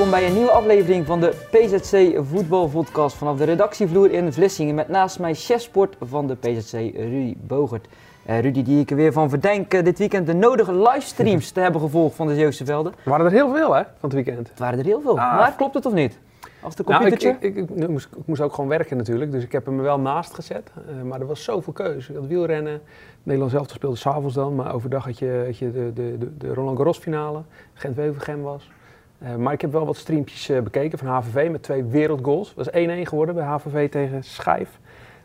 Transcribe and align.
Welkom 0.00 0.18
bij 0.18 0.28
een 0.28 0.36
nieuwe 0.36 0.50
aflevering 0.50 1.06
van 1.06 1.20
de 1.20 1.32
PZC 1.50 2.20
Voetbalpodcast 2.30 3.16
vanaf 3.16 3.36
de 3.36 3.44
redactievloer 3.44 4.10
in 4.10 4.32
Vlissingen. 4.32 4.74
Met 4.74 4.88
naast 4.88 5.18
mij 5.18 5.34
chefsport 5.34 5.96
van 6.00 6.26
de 6.26 6.34
PZC, 6.34 6.72
Rudy 6.72 7.34
Bogert. 7.40 7.88
Uh, 8.28 8.40
Rudy, 8.40 8.62
die 8.62 8.80
ik 8.80 8.90
er 8.90 8.96
weer 8.96 9.12
van 9.12 9.28
verdenk 9.28 9.74
uh, 9.74 9.84
dit 9.84 9.98
weekend 9.98 10.26
de 10.26 10.34
nodige 10.34 10.74
livestreams 10.74 11.50
te 11.50 11.60
hebben 11.60 11.80
gevolgd 11.80 12.16
van 12.16 12.26
de 12.26 12.34
Zeeuwse 12.34 12.64
velden. 12.64 12.92
Er 13.04 13.10
waren 13.10 13.26
er 13.26 13.32
heel 13.32 13.54
veel 13.54 13.74
hè, 13.74 13.82
van 13.82 14.10
het 14.10 14.12
weekend. 14.12 14.48
Het 14.48 14.58
waren 14.58 14.78
er 14.78 14.84
heel 14.84 15.00
veel. 15.00 15.18
Ah. 15.18 15.36
Maar 15.36 15.54
klopt 15.56 15.74
het 15.74 15.86
of 15.86 15.92
niet? 15.92 16.18
Als 16.60 16.74
de 16.74 16.84
computertje? 16.84 17.28
Nou, 17.28 17.44
ik, 17.44 17.56
ik, 17.56 17.70
ik, 17.70 17.88
moest, 17.88 18.08
ik, 18.16 18.26
moest, 18.26 18.40
ook 18.40 18.54
gewoon 18.54 18.70
werken 18.70 18.96
natuurlijk, 18.96 19.32
dus 19.32 19.44
ik 19.44 19.52
heb 19.52 19.66
hem 19.66 19.76
er 19.76 19.84
wel 19.84 20.00
naast 20.00 20.34
gezet. 20.34 20.70
Uh, 20.96 21.02
maar 21.02 21.20
er 21.20 21.26
was 21.26 21.44
zoveel 21.44 21.72
keuze. 21.72 22.10
Ik 22.12 22.18
had 22.18 22.26
wielrennen, 22.26 22.80
Nederland 23.22 23.52
zelf 23.52 23.68
speelde 23.68 23.96
s'avonds 23.96 24.34
dan, 24.34 24.54
maar 24.54 24.74
overdag 24.74 25.04
had 25.04 25.18
je, 25.18 25.42
had 25.46 25.58
je 25.58 25.72
de, 25.72 25.92
de, 25.92 26.18
de, 26.18 26.36
de 26.36 26.54
Roland 26.54 26.76
Garros 26.76 26.98
finale, 26.98 27.42
Gent-Wevelgem 27.74 28.42
was. 28.42 28.70
Uh, 29.22 29.34
maar 29.34 29.52
ik 29.52 29.60
heb 29.60 29.72
wel 29.72 29.86
wat 29.86 29.96
streampjes 29.96 30.50
uh, 30.50 30.60
bekeken 30.60 30.98
van 30.98 31.08
HVV 31.08 31.50
met 31.50 31.62
twee 31.62 31.84
wereldgoals. 31.84 32.54
Dat 32.54 32.70
was 32.72 32.82
1-1 32.84 32.88
geworden 33.02 33.34
bij 33.34 33.44
HVV 33.44 33.90
tegen 33.90 34.24
Schijf. 34.24 34.78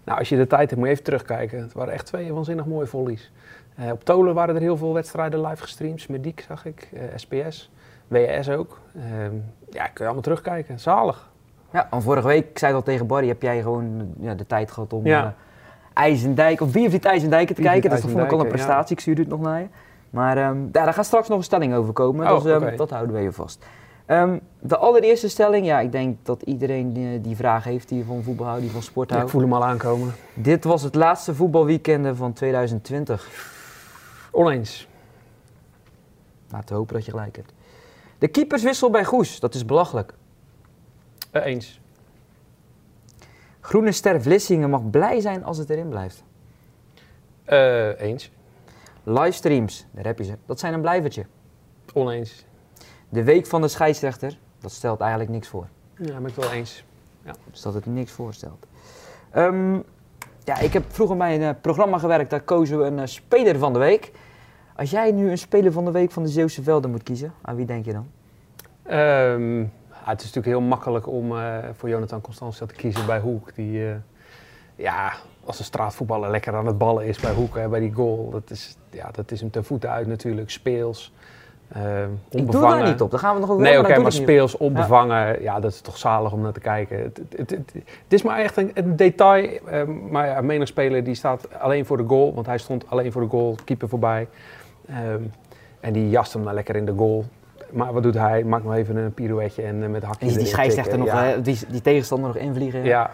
Nou, 0.03 0.19
als 0.19 0.29
je 0.29 0.37
de 0.37 0.47
tijd 0.47 0.69
hebt, 0.69 0.75
moet 0.75 0.85
je 0.85 0.91
even 0.91 1.03
terugkijken. 1.03 1.61
Het 1.61 1.73
waren 1.73 1.93
echt 1.93 2.05
twee 2.05 2.33
waanzinnig 2.33 2.65
mooie 2.65 2.85
volleys. 2.85 3.31
Uh, 3.79 3.91
op 3.91 4.03
Tolen 4.03 4.33
waren 4.33 4.55
er 4.55 4.61
heel 4.61 4.77
veel 4.77 4.93
wedstrijden 4.93 5.41
live 5.41 5.61
gestreamd. 5.61 6.01
Smediek 6.01 6.45
zag 6.47 6.65
ik, 6.65 6.89
SPS, 7.15 7.71
WS 8.07 8.49
ook. 8.49 8.79
Ehm, 8.95 9.33
ja, 9.69 9.83
kun 9.83 9.93
je 9.95 10.03
allemaal 10.03 10.21
terugkijken. 10.21 10.79
Zalig. 10.79 11.29
Ja, 11.71 11.87
en 11.91 12.01
vorige 12.01 12.27
week, 12.27 12.49
ik 12.49 12.57
zei 12.57 12.73
al 12.73 12.83
tegen 12.83 13.07
Barry, 13.07 13.27
heb 13.27 13.41
jij 13.41 13.61
gewoon 13.61 14.13
ja, 14.19 14.33
de 14.33 14.45
tijd 14.45 14.71
gehad 14.71 14.93
om 14.93 15.05
ja. 15.05 15.35
IJzendijk, 15.93 16.61
of 16.61 16.71
wie 16.71 16.85
of 16.85 16.91
die 16.91 16.99
IJzendijken 16.99 17.55
te 17.55 17.61
kijken. 17.61 17.89
Dat 17.89 17.99
vond 17.99 18.19
ik 18.19 18.31
al 18.31 18.39
een 18.39 18.47
prestatie, 18.47 18.87
ja. 18.87 18.91
ik 18.91 18.99
stuurde 18.99 19.21
het 19.21 19.29
nog 19.29 19.41
naar 19.41 19.59
je. 19.59 19.67
Maar 20.09 20.49
um, 20.49 20.71
daar 20.71 20.93
gaat 20.93 21.05
straks 21.05 21.27
nog 21.27 21.37
een 21.37 21.43
stelling 21.43 21.73
over 21.73 21.93
komen, 21.93 22.31
oh, 22.31 22.43
dus 22.43 22.51
um, 22.51 22.61
okay. 22.61 22.75
dat 22.75 22.89
houden 22.89 23.15
we 23.15 23.21
je 23.21 23.31
vast. 23.31 23.65
Um, 24.07 24.41
de 24.59 24.77
allereerste 24.77 25.29
stelling, 25.29 25.65
ja, 25.65 25.79
ik 25.79 25.91
denk 25.91 26.25
dat 26.25 26.41
iedereen 26.41 26.93
die, 26.93 27.21
die 27.21 27.35
vraag 27.35 27.63
heeft 27.63 27.89
die 27.89 28.03
van 28.03 28.23
voetbal 28.23 28.45
houdt, 28.45 28.61
die 28.61 28.71
van 28.71 28.81
sport 28.81 29.09
houdt. 29.09 29.25
ik 29.25 29.31
voel 29.31 29.41
hem 29.41 29.53
al 29.53 29.65
aankomen. 29.65 30.13
Dit 30.33 30.63
was 30.63 30.81
het 30.81 30.95
laatste 30.95 31.35
voetbalweekende 31.35 32.15
van 32.15 32.33
2020. 32.33 33.29
Oneens. 34.31 34.87
Laten 36.49 36.69
we 36.69 36.75
hopen 36.75 36.93
dat 36.93 37.05
je 37.05 37.11
gelijk 37.11 37.35
hebt. 37.35 37.53
De 38.17 38.27
keeperswissel 38.27 38.89
bij 38.89 39.05
Goes, 39.05 39.39
dat 39.39 39.55
is 39.55 39.65
belachelijk. 39.65 40.13
Uh, 41.31 41.45
eens. 41.45 41.79
Groene 43.59 43.91
Ster 43.91 44.21
Vlissingen 44.21 44.69
mag 44.69 44.89
blij 44.89 45.19
zijn 45.19 45.43
als 45.43 45.57
het 45.57 45.69
erin 45.69 45.89
blijft. 45.89 46.23
Uh, 47.47 48.01
eens. 48.01 48.31
Livestreams, 49.03 49.85
daar 49.91 50.05
heb 50.05 50.17
je 50.17 50.23
ze. 50.23 50.37
Dat 50.45 50.59
zijn 50.59 50.73
een 50.73 50.81
blijvertje. 50.81 51.25
Oneens. 51.93 52.45
De 53.09 53.23
week 53.23 53.45
van 53.45 53.61
de 53.61 53.67
scheidsrechter, 53.67 54.37
dat 54.59 54.71
stelt 54.71 54.99
eigenlijk 54.99 55.31
niks 55.31 55.47
voor. 55.47 55.67
Ja, 55.97 56.19
ben 56.19 56.29
ik 56.29 56.35
wel 56.35 56.51
eens. 56.51 56.83
Ja. 57.25 57.33
Dus 57.51 57.61
dat 57.61 57.73
het 57.73 57.85
niks 57.85 58.11
voorstelt. 58.11 58.65
Um, 59.35 59.83
ja, 60.43 60.59
ik 60.59 60.73
heb 60.73 60.83
vroeger 60.87 61.17
bij 61.17 61.35
een 61.35 61.41
uh, 61.41 61.49
programma 61.61 61.97
gewerkt, 61.97 62.29
daar 62.29 62.41
kozen 62.41 62.77
we 62.77 62.83
een 62.83 62.97
uh, 62.97 63.05
speler 63.05 63.57
van 63.59 63.73
de 63.73 63.79
week. 63.79 64.11
Als 64.75 64.89
jij 64.89 65.11
nu 65.11 65.29
een 65.29 65.37
speler 65.37 65.71
van 65.71 65.85
de 65.85 65.91
week 65.91 66.11
van 66.11 66.23
de 66.23 66.29
Zeeuwse 66.29 66.63
Velden 66.63 66.91
moet 66.91 67.03
kiezen, 67.03 67.33
aan 67.41 67.55
wie 67.55 67.65
denk 67.65 67.85
je 67.85 67.91
dan? 67.91 68.07
Um, 68.93 69.59
ja, 69.61 70.11
het 70.11 70.19
is 70.19 70.25
natuurlijk 70.25 70.45
heel 70.45 70.61
makkelijk 70.61 71.07
om 71.07 71.31
uh, 71.31 71.57
voor 71.73 71.89
Jonathan 71.89 72.21
Constantia 72.21 72.65
te 72.65 72.73
kiezen 72.73 73.05
bij 73.05 73.19
Hoek. 73.19 73.55
Die, 73.55 73.83
ja, 74.75 75.13
als 75.43 75.59
een 75.59 75.65
straatvoetballer 75.65 76.29
lekker 76.29 76.55
aan 76.55 76.65
het 76.65 76.77
ballen 76.77 77.05
is 77.05 77.19
bij 77.19 77.33
Hoek, 77.33 77.55
hè, 77.55 77.67
bij 77.67 77.79
die 77.79 77.93
goal. 77.93 78.29
Dat 78.29 78.49
is, 78.49 78.77
ja, 78.89 79.11
dat 79.11 79.31
is 79.31 79.39
hem 79.39 79.51
ten 79.51 79.65
voeten 79.65 79.89
uit 79.89 80.07
natuurlijk, 80.07 80.49
speels. 80.49 81.13
Uh, 81.77 82.03
ik 82.29 82.51
doe 82.51 82.61
daar 82.61 82.83
niet 82.83 83.01
op, 83.01 83.11
daar 83.11 83.19
gaan 83.19 83.33
we 83.33 83.39
nog 83.39 83.49
over 83.49 83.63
Nee, 83.63 83.79
oké, 83.79 83.87
okay, 83.89 84.01
maar 84.01 84.11
speels, 84.11 84.57
onbevangen, 84.57 85.17
ja. 85.17 85.35
ja. 85.39 85.59
dat 85.59 85.71
is 85.71 85.81
toch 85.81 85.97
zalig 85.97 86.31
om 86.31 86.41
naar 86.41 86.51
te 86.51 86.59
kijken. 86.59 86.99
Het, 86.99 87.21
het, 87.37 87.49
het, 87.49 87.73
het 87.73 88.13
is 88.13 88.21
maar 88.21 88.39
echt 88.39 88.57
een, 88.57 88.71
een 88.73 88.95
detail, 88.95 89.49
uh, 89.71 89.83
maar 90.09 90.27
ja, 90.27 90.41
menig 90.41 90.67
speler 90.67 91.03
die 91.03 91.15
staat 91.15 91.47
alleen 91.59 91.85
voor 91.85 91.97
de 91.97 92.03
goal, 92.07 92.33
want 92.33 92.45
hij 92.45 92.57
stond 92.57 92.89
alleen 92.89 93.11
voor 93.11 93.21
de 93.21 93.27
goal, 93.27 93.55
keeper 93.65 93.89
voorbij. 93.89 94.27
Um, 94.89 95.31
en 95.79 95.93
die 95.93 96.09
jast 96.09 96.33
hem 96.33 96.43
nou 96.43 96.55
lekker 96.55 96.75
in 96.75 96.85
de 96.85 96.93
goal. 96.97 97.25
Maar 97.71 97.93
wat 97.93 98.03
doet 98.03 98.13
hij? 98.13 98.43
Maakt 98.43 98.63
nog 98.63 98.73
even 98.73 98.95
een 98.95 99.13
pirouetje 99.13 99.61
en 99.61 99.81
uh, 99.81 99.87
met 99.87 100.03
hakjes. 100.03 100.31
En 100.33 100.37
die 100.37 100.47
scheidsrechter 100.47 100.97
nog, 100.97 101.07
ja. 101.07 101.35
die, 101.37 101.59
die 101.67 101.81
tegenstander 101.81 102.27
nog 102.27 102.37
invliegen. 102.37 102.83
Ja, 102.83 103.09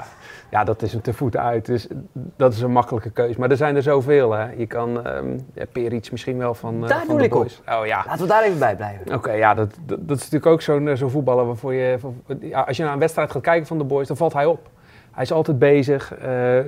ja, 0.50 0.64
dat 0.64 0.82
is 0.82 0.94
een 0.94 1.02
te 1.02 1.14
voet 1.14 1.38
uit. 1.38 1.66
Dus 1.66 1.88
dat 2.36 2.54
is 2.54 2.62
een 2.62 2.72
makkelijke 2.72 3.12
keuze. 3.12 3.40
Maar 3.40 3.50
er 3.50 3.58
zijn 3.58 3.76
er 3.76 3.82
zoveel. 3.82 4.32
Hè. 4.32 4.52
Je 4.52 4.66
kan 4.66 5.08
um, 5.08 5.46
ja, 5.54 5.66
Peric 5.72 6.12
misschien 6.12 6.38
wel 6.38 6.54
van. 6.54 6.84
Uh, 6.84 6.88
daar 6.88 7.06
van 7.06 7.16
doe 7.16 7.26
ik 7.26 7.32
boys. 7.32 7.62
op. 7.68 7.74
Oh, 7.74 7.86
ja. 7.86 8.04
Laten 8.08 8.22
we 8.22 8.28
daar 8.28 8.44
even 8.44 8.60
bij 8.60 8.76
blijven. 8.76 9.06
Oké, 9.06 9.16
okay, 9.16 9.38
ja, 9.38 9.54
dat, 9.54 9.70
dat, 9.86 10.08
dat, 10.08 10.18
is 10.18 10.24
natuurlijk 10.24 10.52
ook 10.52 10.62
zo'n 10.62 10.98
zo 10.98 11.08
voetballer 11.08 11.46
waarvoor 11.46 11.74
je. 11.74 11.98
Ja, 12.40 12.62
als 12.62 12.78
je 12.78 12.84
naar 12.84 12.94
een 12.94 13.00
wedstrijd 13.00 13.32
gaat 13.32 13.42
kijken 13.42 13.68
van 13.68 13.78
de 13.78 13.84
boys, 13.84 14.08
dan 14.08 14.18
valt 14.18 14.34
hij 14.34 14.46
op. 14.46 14.70
Hij 15.12 15.24
is 15.24 15.32
altijd 15.32 15.60
bezig. 15.60 16.14
Uh, 16.26 16.60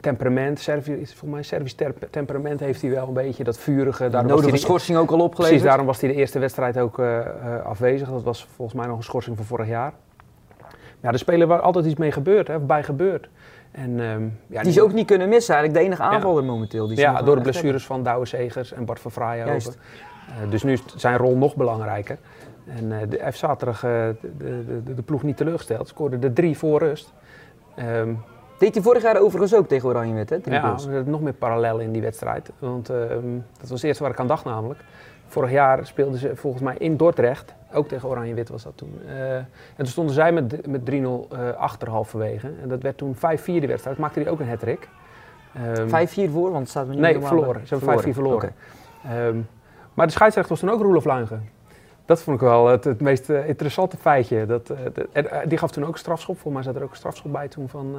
temperament, 0.00 0.60
Servisch, 0.60 1.10
volgens 1.14 1.30
mij 1.30 1.42
Servisch 1.42 1.74
temperament 2.10 2.60
heeft 2.60 2.82
hij 2.82 2.90
wel 2.90 3.08
een 3.08 3.14
beetje, 3.14 3.44
dat 3.44 3.58
vurige. 3.58 4.08
Daarom 4.08 4.30
nodige 4.30 4.50
was 4.50 4.60
schorsing 4.60 4.98
ook 4.98 5.10
al 5.10 5.20
opgeleverd. 5.20 5.48
Precies, 5.48 5.62
daarom 5.62 5.86
was 5.86 6.00
hij 6.00 6.10
de 6.10 6.16
eerste 6.16 6.38
wedstrijd 6.38 6.78
ook 6.78 6.98
uh, 6.98 7.06
uh, 7.06 7.64
afwezig. 7.64 8.08
Dat 8.08 8.22
was 8.22 8.46
volgens 8.54 8.78
mij 8.78 8.86
nog 8.86 8.96
een 8.96 9.02
schorsing 9.02 9.36
van 9.36 9.44
vorig 9.44 9.66
jaar. 9.66 9.92
Ja, 11.00 11.10
de 11.10 11.18
speler 11.18 11.46
waar 11.46 11.60
altijd 11.60 11.86
iets 11.86 11.98
mee 11.98 12.12
gebeurt, 12.12 12.48
hè, 12.48 12.58
bij 12.58 12.82
gebeurt. 12.82 13.28
En, 13.70 14.00
um, 14.00 14.38
ja, 14.46 14.62
die 14.62 14.72
ze 14.72 14.82
ook 14.82 14.92
niet 14.92 15.06
kunnen 15.06 15.28
missen, 15.28 15.54
eigenlijk 15.54 15.84
de 15.84 15.90
enige 15.90 16.08
aanvaller 16.08 16.42
ja. 16.42 16.50
momenteel. 16.50 16.86
Die 16.86 16.98
ja, 16.98 17.22
door 17.22 17.36
de 17.36 17.42
blessures 17.42 17.86
van 17.86 18.02
Douwe 18.02 18.26
Segers 18.26 18.72
en 18.72 18.84
Bart 18.84 19.00
van 19.00 19.10
Fraaien. 19.10 19.46
Uh, 19.46 20.50
dus 20.50 20.62
nu 20.62 20.72
is 20.72 20.82
zijn 20.96 21.16
rol 21.16 21.36
nog 21.36 21.56
belangrijker. 21.56 22.18
En 22.66 22.84
uh, 22.84 22.98
de, 23.08 23.18
heeft 23.20 23.38
zaterdag 23.38 23.80
de, 23.80 24.16
de, 24.38 24.82
de, 24.84 24.94
de, 24.94 25.02
ploeg 25.02 25.22
niet 25.22 25.36
teleurgesteld. 25.36 25.88
Scoorde 25.88 26.18
de 26.18 26.32
drie 26.32 26.58
voor 26.58 26.78
rust. 26.78 27.12
Um, 27.78 28.18
Deed 28.58 28.74
hij 28.74 28.82
vorig 28.82 29.02
jaar 29.02 29.20
overigens 29.20 29.54
ook 29.54 29.68
tegen 29.68 29.88
Oranje 29.88 30.14
Wit, 30.14 30.30
hè? 30.30 30.36
Ja, 30.44 30.72
er 30.72 30.80
zit 30.80 31.06
nog 31.06 31.20
meer 31.20 31.32
parallellen 31.32 31.84
in 31.84 31.92
die 31.92 32.02
wedstrijd. 32.02 32.50
Want 32.58 32.88
um, 32.88 33.44
dat 33.58 33.68
was 33.68 33.70
het 33.70 33.82
eerste 33.82 34.02
waar 34.02 34.12
ik 34.12 34.20
aan 34.20 34.26
dacht 34.26 34.44
namelijk. 34.44 34.80
Vorig 35.26 35.50
jaar 35.50 35.86
speelden 35.86 36.18
ze 36.18 36.36
volgens 36.36 36.62
mij 36.62 36.74
in 36.78 36.96
Dordrecht. 36.96 37.54
Ook 37.72 37.88
tegen 37.88 38.08
Oranje-Wit 38.08 38.48
was 38.48 38.62
dat 38.62 38.72
toen. 38.76 39.00
Uh, 39.06 39.34
en 39.34 39.46
toen 39.76 39.86
stonden 39.86 40.14
zij 40.14 40.32
met, 40.32 40.66
met 40.66 40.80
3-0 40.80 40.84
uh, 40.92 41.18
achter 41.56 41.88
halverwege. 41.88 42.50
En 42.62 42.68
dat 42.68 42.82
werd 42.82 42.96
toen 42.96 43.16
5-4 43.16 43.18
de 43.44 43.66
wedstrijd. 43.66 43.98
Maakte 43.98 44.20
hij 44.20 44.30
ook 44.30 44.40
een 44.40 44.48
hat-trick. 44.48 44.88
Um, 45.76 45.88
5-4 45.88 46.32
voor, 46.32 46.50
want 46.50 46.58
het 46.58 46.68
staat 46.68 46.86
me 46.86 46.92
niet 46.92 47.00
Nee, 47.00 47.20
verloren. 47.20 47.66
Ze 47.66 47.74
hebben 47.76 48.04
5-4 48.04 48.08
verloren. 48.12 48.52
Okay. 49.04 49.26
Um, 49.26 49.48
maar 49.94 50.06
de 50.06 50.12
scheidsrechter 50.12 50.52
was 50.52 50.60
toen 50.60 50.70
ook 50.70 50.80
Roelof 50.80 51.04
Luigen. 51.04 51.48
Dat 52.08 52.22
vond 52.22 52.36
ik 52.36 52.42
wel 52.42 52.66
het, 52.66 53.00
meest 53.00 53.30
uh, 53.30 53.48
interessante 53.48 53.96
feitje. 53.96 54.46
Dat, 54.46 54.70
uh, 54.70 54.78
de, 54.94 55.08
uh, 55.14 55.38
die 55.48 55.58
gaf 55.58 55.70
toen 55.70 55.84
ook 55.84 55.98
strafschop. 55.98 56.38
Voor 56.38 56.52
mij 56.52 56.62
zat 56.62 56.76
er 56.76 56.82
ook 56.82 56.90
een 56.90 56.96
strafschop 56.96 57.32
bij 57.32 57.48
toen 57.48 57.68
van, 57.68 57.96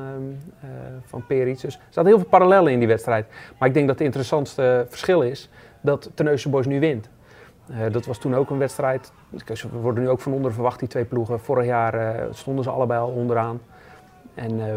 van 1.05 1.25
Peric. 1.25 1.61
Dus 1.61 1.75
er 1.75 1.81
zaten 1.89 2.05
heel 2.05 2.19
veel 2.19 2.29
parallellen 2.29 2.71
in 2.71 2.79
die 2.79 2.87
wedstrijd. 2.87 3.25
Maar 3.57 3.67
ik 3.67 3.73
denk 3.73 3.87
dat 3.87 3.95
het 3.97 4.05
interessantste 4.05 4.85
verschil 4.89 5.21
is 5.21 5.49
dat 5.81 6.11
Terneuzen 6.13 6.51
Boys 6.51 6.65
nu 6.65 6.79
wint. 6.79 7.09
Uh, 7.71 7.77
dat 7.91 8.05
was 8.05 8.17
toen 8.17 8.35
ook 8.35 8.49
een 8.49 8.57
wedstrijd. 8.57 9.11
Ze 9.53 9.69
worden 9.69 10.03
nu 10.03 10.09
ook 10.09 10.21
van 10.21 10.33
onder 10.33 10.53
verwacht, 10.53 10.79
die 10.79 10.87
twee 10.87 11.05
ploegen. 11.05 11.39
Vorig 11.39 11.65
jaar 11.65 11.95
uh, 11.95 12.25
stonden 12.31 12.63
ze 12.63 12.69
allebei 12.69 12.99
al 12.99 13.09
onderaan. 13.09 13.61
En 14.33 14.51
uh, 14.59 14.75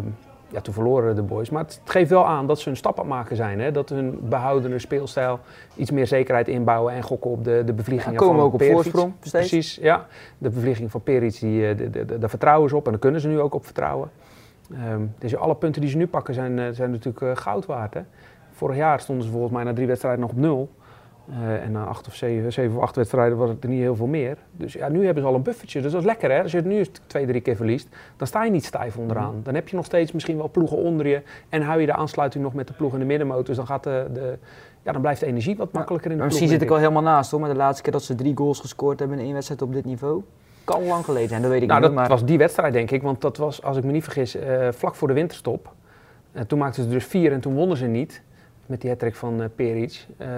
ja, 0.53 0.61
toen 0.61 0.75
verloren 0.75 1.15
de 1.15 1.23
boys. 1.23 1.51
Maar 1.51 1.63
het 1.63 1.81
geeft 1.85 2.11
wel 2.11 2.27
aan 2.27 2.47
dat 2.47 2.61
ze 2.61 2.71
een 2.71 2.77
stap 2.77 2.99
aan 2.99 3.05
het 3.05 3.15
maken 3.15 3.37
zijn. 3.37 3.61
Hè? 3.61 3.73
Dat 3.73 3.89
hun 3.89 4.19
behoudende 4.23 4.79
speelstijl 4.79 5.41
iets 5.77 5.91
meer 5.91 6.07
zekerheid 6.07 6.49
inbouwen 6.49 6.93
en 6.95 7.03
gokken 7.03 7.31
op 7.31 7.45
de, 7.45 7.63
de 7.65 7.73
bevliegingen 7.73 8.13
ja, 8.13 8.19
komen 8.19 8.37
van 8.37 8.45
ook 8.45 8.53
op 8.53 8.63
voorsprong 8.63 9.13
steeds. 9.21 9.49
Precies, 9.49 9.75
ja. 9.77 10.07
De 10.39 10.51
bevlieging 10.51 10.91
van 10.91 11.03
Peric, 11.03 11.41
die, 11.41 11.75
de, 11.75 11.91
de, 11.91 12.05
de, 12.05 12.19
daar 12.19 12.31
vertrouwen 12.31 12.69
ze 12.69 12.77
op 12.77 12.85
en 12.85 12.91
daar 12.91 13.01
kunnen 13.01 13.21
ze 13.21 13.29
nu 13.29 13.41
ook 13.41 13.55
op 13.55 13.65
vertrouwen. 13.65 14.11
Um, 14.93 15.15
dus 15.19 15.37
alle 15.37 15.55
punten 15.55 15.81
die 15.81 15.91
ze 15.91 15.97
nu 15.97 16.07
pakken 16.07 16.35
zijn, 16.35 16.75
zijn 16.75 16.91
natuurlijk 16.91 17.39
goud 17.39 17.67
waard. 17.67 17.95
Hè? 17.95 18.01
Vorig 18.53 18.77
jaar 18.77 19.01
stonden 19.01 19.25
ze 19.25 19.31
volgens 19.31 19.53
mij 19.53 19.65
na 19.65 19.73
drie 19.73 19.87
wedstrijden 19.87 20.21
nog 20.21 20.31
op 20.31 20.37
nul. 20.37 20.71
Uh, 21.31 21.65
en 21.65 21.73
na 21.73 21.85
acht 21.85 22.07
of 22.07 22.15
zeven, 22.15 22.53
zeven 22.53 22.77
of 22.77 22.83
acht 22.83 22.97
wedstrijden 22.97 23.39
was 23.39 23.49
het 23.49 23.63
er 23.63 23.69
niet 23.69 23.81
heel 23.81 23.97
veel 23.97 24.07
meer. 24.07 24.37
Dus 24.53 24.73
ja, 24.73 24.89
nu 24.89 25.05
hebben 25.05 25.23
ze 25.23 25.29
al 25.29 25.35
een 25.35 25.43
buffertje. 25.43 25.81
Dus 25.81 25.93
dat 25.93 26.01
is 26.01 26.07
lekker 26.07 26.31
hè. 26.31 26.43
Als 26.43 26.51
je 26.51 26.57
het 26.57 26.67
nu 26.67 26.87
twee, 27.07 27.27
drie 27.27 27.41
keer 27.41 27.57
verliest, 27.57 27.89
dan 28.17 28.27
sta 28.27 28.45
je 28.45 28.51
niet 28.51 28.65
stijf 28.65 28.97
onderaan. 28.97 29.41
Dan 29.43 29.55
heb 29.55 29.69
je 29.69 29.77
nog 29.77 29.85
steeds 29.85 30.13
misschien 30.13 30.37
wel 30.37 30.51
ploegen 30.51 30.77
onder 30.77 31.07
je. 31.07 31.23
En 31.49 31.63
hou 31.63 31.81
je 31.81 31.87
de 31.87 31.95
aansluiting 31.95 32.45
nog 32.45 32.55
met 32.55 32.67
de 32.67 32.73
ploeg 32.73 32.93
in 32.93 32.99
de 32.99 33.05
middenmotor. 33.05 33.45
Dus 33.45 33.57
dan, 33.57 33.67
gaat 33.67 33.85
de, 33.85 34.07
de, 34.13 34.39
ja, 34.83 34.93
dan 34.93 35.01
blijft 35.01 35.21
de 35.21 35.27
energie 35.27 35.57
wat 35.57 35.73
makkelijker 35.73 36.11
in 36.11 36.17
de 36.17 36.23
ploeg. 36.23 36.33
Misschien 36.33 36.59
zit 36.59 36.63
ik 36.63 36.71
al 36.71 36.79
helemaal 36.79 37.03
naast 37.03 37.31
hoor. 37.31 37.41
Maar 37.41 37.51
de 37.51 37.57
laatste 37.57 37.83
keer 37.83 37.93
dat 37.93 38.03
ze 38.03 38.15
drie 38.15 38.37
goals 38.37 38.61
gescoord 38.61 38.99
hebben 38.99 39.19
in 39.19 39.25
één 39.25 39.35
wedstrijd 39.35 39.63
op 39.63 39.73
dit 39.73 39.85
niveau. 39.85 40.23
Kan 40.65 40.87
lang 40.87 41.05
geleden 41.05 41.29
zijn, 41.29 41.43
dat 41.43 41.51
weet 41.51 41.63
ik 41.63 41.69
nou, 41.69 41.81
niet. 41.81 41.89
Dat 41.89 41.99
maar... 41.99 42.09
was 42.09 42.25
die 42.25 42.39
wedstrijd 42.39 42.73
denk 42.73 42.91
ik. 42.91 43.03
Want 43.03 43.21
dat 43.21 43.37
was, 43.37 43.63
als 43.63 43.77
ik 43.77 43.85
me 43.85 43.93
niet 43.93 44.05
vergis, 44.05 44.37
uh, 44.37 44.69
vlak 44.71 44.95
voor 44.95 45.09
de 45.09 45.15
winterstop. 45.15 45.73
En 46.33 46.47
toen 46.47 46.59
maakten 46.59 46.83
ze 46.83 46.89
dus 46.89 47.05
vier 47.05 47.33
en 47.33 47.41
toen 47.41 47.55
wonnen 47.55 47.77
ze 47.77 47.87
niet 47.87 48.23
met 48.67 48.81
die 48.81 48.91
hattrick 48.91 49.15
van 49.15 49.41
uh, 49.41 49.47
Peric. 49.55 50.07
Uh, 50.19 50.29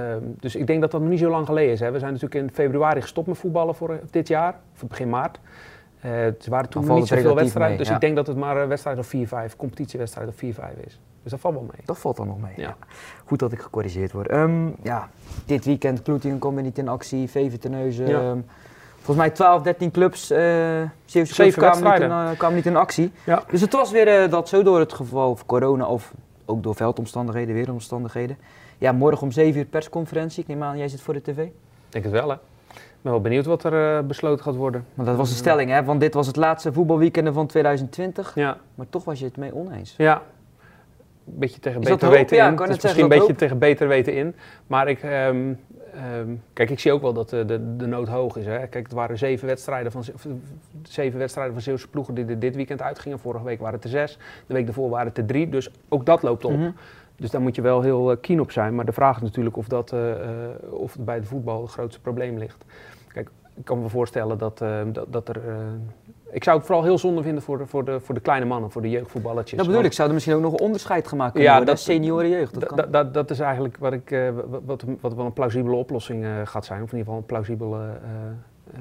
dus 0.41 0.56
ik 0.56 0.67
denk 0.67 0.81
dat 0.81 0.91
dat 0.91 1.00
nog 1.00 1.11
niet 1.11 1.19
zo 1.19 1.31
lang 1.31 1.47
geleden 1.47 1.73
is. 1.73 1.81
Hè. 1.81 1.91
We 1.91 1.99
zijn 1.99 2.12
natuurlijk 2.12 2.43
in 2.43 2.50
februari 2.50 3.00
gestopt 3.00 3.26
met 3.26 3.38
voetballen 3.38 3.75
voor 3.75 4.00
dit 4.11 4.29
jaar, 4.29 4.61
of 4.75 4.88
begin 4.88 5.09
maart. 5.09 5.38
Uh, 6.05 6.11
het 6.12 6.47
waren 6.47 6.71
toen 6.71 6.94
niet 6.94 7.06
zoveel 7.06 7.35
wedstrijden, 7.35 7.79
dus 7.79 7.88
ja. 7.88 7.94
ik 7.94 8.00
denk 8.00 8.17
dat 8.17 8.26
het 8.26 8.37
maar 8.37 8.56
een 8.56 8.69
wedstrijd 8.69 8.99
of 8.99 9.15
4-5, 9.53 9.56
competitiewedstrijd 9.56 10.29
of 10.29 10.35
4-5 10.35 10.38
is. 10.85 11.00
Dus 11.23 11.32
dat 11.32 11.41
valt 11.41 11.55
wel 11.55 11.62
mee. 11.62 11.82
Dat 11.85 11.99
valt 11.99 12.17
dan 12.17 12.26
nog 12.26 12.41
mee. 12.41 12.53
Ja. 12.56 12.62
ja. 12.62 12.76
Goed 13.25 13.38
dat 13.38 13.53
ik 13.53 13.61
gecorrigeerd 13.61 14.12
word. 14.12 14.31
Um, 14.32 14.75
ja, 14.82 15.09
dit 15.47 15.65
weekend 15.65 16.03
Kloetingen 16.03 16.38
komt 16.38 16.62
niet 16.62 16.79
in 16.79 16.88
actie, 16.88 17.31
VV 17.31 17.56
Terneuzen. 17.56 18.06
Ja. 18.06 18.31
Um, 18.31 18.44
volgens 18.94 19.17
mij 19.17 19.31
12, 19.31 19.62
13 19.62 19.91
clubs, 19.91 20.31
uh, 20.31 20.38
7 21.05 21.35
clubs 21.35 21.55
kwamen 21.56 21.93
niet, 21.93 22.00
in, 22.00 22.09
uh, 22.09 22.31
kwamen 22.37 22.56
niet 22.56 22.67
in 22.67 22.76
actie. 22.76 23.12
Dus 23.50 23.61
het 23.61 23.73
was 23.73 23.91
weer 23.91 24.31
dat 24.31 24.49
zo 24.49 24.62
door 24.62 24.79
het 24.79 24.93
geval 24.93 25.37
van 25.37 25.47
corona 25.47 25.87
of 25.87 26.12
ook 26.44 26.62
door 26.62 26.75
veldomstandigheden, 26.75 27.55
weeromstandigheden. 27.55 28.37
Ja, 28.79 28.93
morgen 28.93 29.23
om 29.23 29.32
7 29.32 29.61
uur 29.61 29.67
persconferentie. 29.67 30.43
Ik 30.43 30.49
neem 30.49 30.62
aan, 30.62 30.79
jij 30.79 30.88
zit 30.88 31.00
voor 31.00 31.14
de 31.14 31.23
tv? 31.23 31.38
Ik 31.38 31.52
denk 31.88 32.05
het 32.05 32.12
wel, 32.12 32.29
hè. 32.29 32.35
Ik 32.35 33.11
ben 33.11 33.12
wel 33.12 33.20
benieuwd 33.20 33.46
wat 33.46 33.64
er 33.64 33.99
uh, 33.99 34.06
besloten 34.06 34.44
gaat 34.44 34.56
worden. 34.56 34.87
Maar 34.94 35.06
dat 35.06 35.17
was 35.17 35.29
de 35.29 35.37
stelling, 35.37 35.70
hè? 35.70 35.85
Want 35.85 36.00
dit 36.00 36.14
was 36.14 36.26
het 36.26 36.37
laatste 36.37 36.73
voetbalweekend 36.73 37.35
van 37.35 37.46
2020. 37.46 38.35
Ja. 38.35 38.58
Maar 38.75 38.87
toch 38.91 39.05
was 39.05 39.19
je 39.19 39.25
het 39.25 39.37
mee 39.37 39.55
oneens. 39.55 39.94
Ja. 39.96 40.23
Een 41.26 41.38
beetje 41.38 41.61
tegen 41.61 41.81
beter 41.81 42.11
weten 42.11 42.37
ja, 42.37 42.49
in. 42.49 42.56
Het 42.56 42.70
is 42.70 42.82
misschien 42.82 43.02
een 43.02 43.08
beetje 43.08 43.35
tegen 43.35 43.58
beter 43.58 43.88
weten 43.88 44.14
in. 44.14 44.35
Maar 44.67 44.88
ik, 44.88 45.02
um, 45.02 45.61
um, 46.19 46.43
kijk, 46.52 46.70
ik 46.70 46.79
zie 46.79 46.93
ook 46.93 47.02
wel 47.02 47.12
dat 47.12 47.29
de, 47.29 47.44
de, 47.44 47.76
de 47.76 47.87
nood 47.87 48.08
hoog 48.08 48.37
is. 48.37 48.46
Hè. 48.46 48.67
Kijk, 48.67 48.85
het 48.85 48.93
waren 48.93 49.19
zeven 49.19 49.46
wedstrijden 49.46 49.93
van, 49.93 50.05
zeven 50.82 51.19
wedstrijden 51.19 51.52
van 51.55 51.62
Zeeuwse 51.62 51.88
ploegen 51.88 52.14
die 52.14 52.25
er 52.25 52.38
dit 52.38 52.56
weekend 52.56 52.82
uitgingen. 52.82 53.19
Vorige 53.19 53.44
week 53.44 53.58
waren 53.58 53.75
het 53.75 53.85
er 53.85 53.91
zes. 53.91 54.19
De 54.46 54.55
week 54.55 54.64
daarvoor 54.64 54.91
waren 54.91 55.06
het 55.06 55.19
er 55.19 55.26
drie. 55.26 55.49
Dus 55.49 55.70
ook 55.88 56.06
dat 56.06 56.23
loopt 56.23 56.44
op. 56.44 56.50
Mm 56.50 56.58
-hmm. 56.58 56.75
Dus 57.17 57.31
daar 57.31 57.41
moet 57.41 57.55
je 57.55 57.62
wel 57.62 57.82
heel 57.82 58.11
uh, 58.11 58.17
keen 58.20 58.41
op 58.41 58.50
zijn. 58.50 58.75
Maar 58.75 58.85
de 58.85 58.93
vraag 58.93 59.17
is 59.17 59.23
natuurlijk 59.23 59.56
of, 59.56 59.69
dat, 59.69 59.93
uh, 59.93 60.08
uh, 60.08 60.17
of 60.70 60.93
het 60.93 61.05
bij 61.05 61.20
de 61.20 61.26
voetbal 61.26 61.62
het 61.62 61.70
grootste 61.70 62.00
probleem 62.00 62.38
ligt. 62.38 62.64
Kijk, 63.08 63.31
ik 63.55 63.64
kan 63.64 63.82
me 63.82 63.88
voorstellen 63.88 64.38
dat, 64.38 64.58
dat, 64.93 65.06
dat, 65.08 65.29
er 65.29 65.40
ik 66.34 66.44
zou 66.44 66.56
het 66.56 66.66
vooral 66.66 66.84
heel 66.84 66.98
zonde 66.98 67.22
vinden 67.22 67.42
voor 67.42 67.58
de, 67.58 67.66
voor 67.66 67.84
de, 67.84 68.00
voor 68.00 68.14
de 68.14 68.20
kleine 68.20 68.46
mannen, 68.46 68.70
voor 68.70 68.82
de 68.82 68.90
jeugdvoetballetjes. 68.90 69.58
Dat 69.58 69.66
bedoel 69.66 69.84
ik, 69.84 69.92
zou 69.92 70.08
er 70.08 70.14
misschien 70.14 70.34
ook 70.34 70.42
nog 70.42 70.52
een 70.52 70.58
onderscheid 70.58 71.08
gemaakt 71.08 71.32
kunnen 71.32 71.50
ja, 71.50 71.56
worden, 71.56 71.75
dat, 71.75 71.84
senioren 71.84 72.28
jeugd. 72.28 72.60
Dat, 72.60 72.92
dat, 72.92 73.14
dat, 73.14 73.31
is 73.31 73.38
eigenlijk 73.38 73.76
wat, 73.76 73.92
ik, 73.92 74.10
uh, 74.10 74.28
wat, 74.64 74.84
wat 75.00 75.14
wel 75.14 75.25
een 75.25 75.32
plausibele 75.32 75.76
oplossing 75.76 76.25
uh, 76.25 76.31
gaat 76.44 76.64
zijn, 76.64 76.82
of 76.82 76.92
in 76.92 76.98
ieder 76.98 77.04
geval 77.04 77.16
een 77.16 77.26
plausibele 77.26 77.78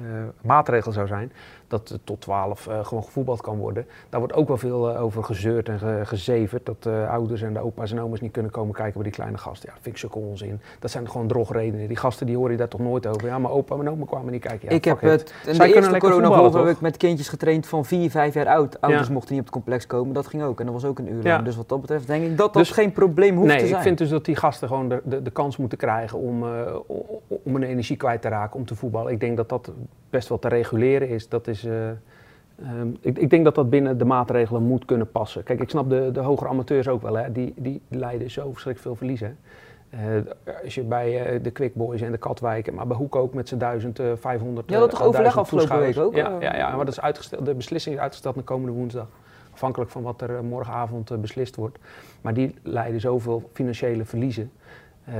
maatregel 0.42 0.92
zou 0.92 1.06
zijn 1.06 1.32
dat 1.74 1.98
tot 2.04 2.20
12 2.20 2.66
uh, 2.66 2.84
gewoon 2.84 3.04
gevoetbald 3.04 3.40
kan 3.40 3.58
worden. 3.58 3.86
Daar 4.08 4.20
wordt 4.20 4.34
ook 4.34 4.48
wel 4.48 4.56
veel 4.56 4.90
uh, 4.90 5.02
over 5.02 5.24
gezeurd 5.24 5.68
en 5.68 5.78
ge 5.78 6.00
gezeverd. 6.04 6.66
Dat 6.66 6.86
uh, 6.86 7.10
ouders 7.10 7.42
en 7.42 7.52
de 7.52 7.60
opa's 7.60 7.92
en 7.92 8.00
oma's 8.00 8.20
niet 8.20 8.32
kunnen 8.32 8.50
komen 8.50 8.74
kijken 8.74 8.94
bij 8.94 9.02
die 9.02 9.12
kleine 9.12 9.38
gasten. 9.38 9.68
Ja, 9.68 9.74
dat 9.74 9.82
vind 9.82 9.94
ik 9.94 10.00
zulke 10.00 10.18
onzin. 10.18 10.60
Dat 10.78 10.90
zijn 10.90 11.10
gewoon 11.10 11.26
drogredenen. 11.26 11.88
Die 11.88 11.96
gasten 11.96 12.26
die 12.26 12.36
horen 12.36 12.50
je 12.52 12.58
daar 12.58 12.68
toch 12.68 12.80
nooit 12.80 13.06
over. 13.06 13.26
Ja, 13.26 13.38
maar 13.38 13.50
opa 13.50 13.76
en 13.76 13.90
oma 13.90 14.04
kwamen 14.04 14.32
niet 14.32 14.42
kijken. 14.42 14.68
Ja, 14.68 14.74
ik 14.74 14.84
heb 14.84 15.00
het, 15.00 15.34
in 15.46 15.58
de 15.58 15.74
eerste 15.74 15.98
corona 15.98 16.50
heb 16.50 16.66
ik 16.66 16.80
met 16.80 16.96
kindjes 16.96 17.28
getraind 17.28 17.66
van 17.66 17.84
4, 17.84 18.10
5 18.10 18.34
jaar 18.34 18.46
oud. 18.46 18.80
Ouders 18.80 19.08
mochten 19.08 19.30
niet 19.30 19.40
op 19.40 19.46
het 19.46 19.54
complex 19.54 19.86
komen. 19.86 20.14
Dat 20.14 20.26
ging 20.26 20.42
ook. 20.42 20.60
En 20.60 20.64
dat 20.64 20.74
was 20.74 20.84
ook 20.84 20.98
een 20.98 21.08
uur 21.08 21.22
lang. 21.22 21.26
Ja. 21.26 21.42
Dus 21.42 21.56
wat 21.56 21.68
dat 21.68 21.80
betreft 21.80 22.06
denk 22.06 22.24
ik 22.24 22.36
dat 22.36 22.52
dat 22.52 22.62
dus, 22.62 22.70
geen 22.70 22.92
probleem 22.92 23.36
hoeft 23.36 23.48
nee, 23.48 23.58
te 23.58 23.66
zijn. 23.66 23.70
Nee, 23.70 23.80
ik 23.80 23.86
vind 23.86 23.98
dus 23.98 24.08
dat 24.08 24.24
die 24.24 24.36
gasten 24.36 24.68
gewoon 24.68 24.88
de, 24.88 25.00
de, 25.04 25.22
de 25.22 25.30
kans 25.30 25.56
moeten 25.56 25.78
krijgen 25.78 26.18
om, 26.18 26.44
om 27.26 27.54
een 27.54 27.62
energie 27.62 27.96
kwijt 27.96 28.22
te 28.22 28.28
raken 28.28 28.56
om 28.56 28.64
te 28.64 28.74
voetballen. 28.74 29.12
Ik 29.12 29.20
denk 29.20 29.36
dat 29.36 29.48
dat 29.48 29.70
best 30.10 30.28
wel 30.28 30.38
te 30.38 30.48
reguleren 30.48 31.08
is. 31.08 31.28
Dat 31.28 31.46
is... 31.46 31.63
Um, 31.66 32.96
ik, 33.00 33.18
ik, 33.18 33.30
denk 33.30 33.44
dat 33.44 33.54
dat 33.54 33.70
binnen 33.70 33.98
de 33.98 34.04
maatregelen 34.04 34.62
moet 34.62 34.84
kunnen 34.84 35.10
passen. 35.10 35.42
Kijk, 35.42 35.60
ik 35.60 35.70
snap 35.70 35.90
de, 35.90 36.10
de 36.12 36.20
hogere 36.20 36.48
amateurs 36.48 36.88
ook 36.88 37.02
wel, 37.02 37.16
hè. 37.16 37.32
Die, 37.32 37.54
die 37.56 37.82
lijden 37.88 38.30
zo 38.30 38.52
verschrikkelijk 38.52 38.80
veel 38.80 38.94
verliezen. 38.94 39.38
Uh, 39.94 40.00
als 40.64 40.74
je 40.74 40.82
bij 40.82 41.34
uh, 41.34 41.42
de 41.42 41.50
Quick 41.50 41.74
Boys 41.74 42.00
en 42.00 42.12
de 42.12 42.18
Katwijken, 42.18 42.74
maar 42.74 42.86
bij 42.86 42.96
Hoek 42.96 43.16
ook 43.16 43.34
met 43.34 43.48
z'n 43.48 43.56
1500. 43.56 44.70
Ja, 44.70 44.78
dat 44.78 44.90
toch 44.90 45.02
overleg 45.02 45.38
afgelopen 45.38 45.78
week 45.78 45.98
ook? 45.98 46.14
Ja, 46.14 46.36
ja, 46.40 46.56
ja, 46.56 46.76
maar 46.76 46.84
dat 46.84 46.94
is 46.94 47.00
uitgesteld, 47.00 47.44
de 47.44 47.54
beslissing 47.54 47.94
is 47.94 48.00
uitgesteld 48.00 48.34
naar 48.34 48.44
komende 48.44 48.72
woensdag. 48.72 49.06
Afhankelijk 49.52 49.90
van 49.90 50.02
wat 50.02 50.20
er 50.20 50.44
morgenavond 50.44 51.20
beslist 51.20 51.56
wordt. 51.56 51.78
Maar 52.20 52.34
die 52.34 52.54
lijden 52.62 53.00
zoveel 53.00 53.50
financiële 53.52 54.04
verliezen. 54.04 54.50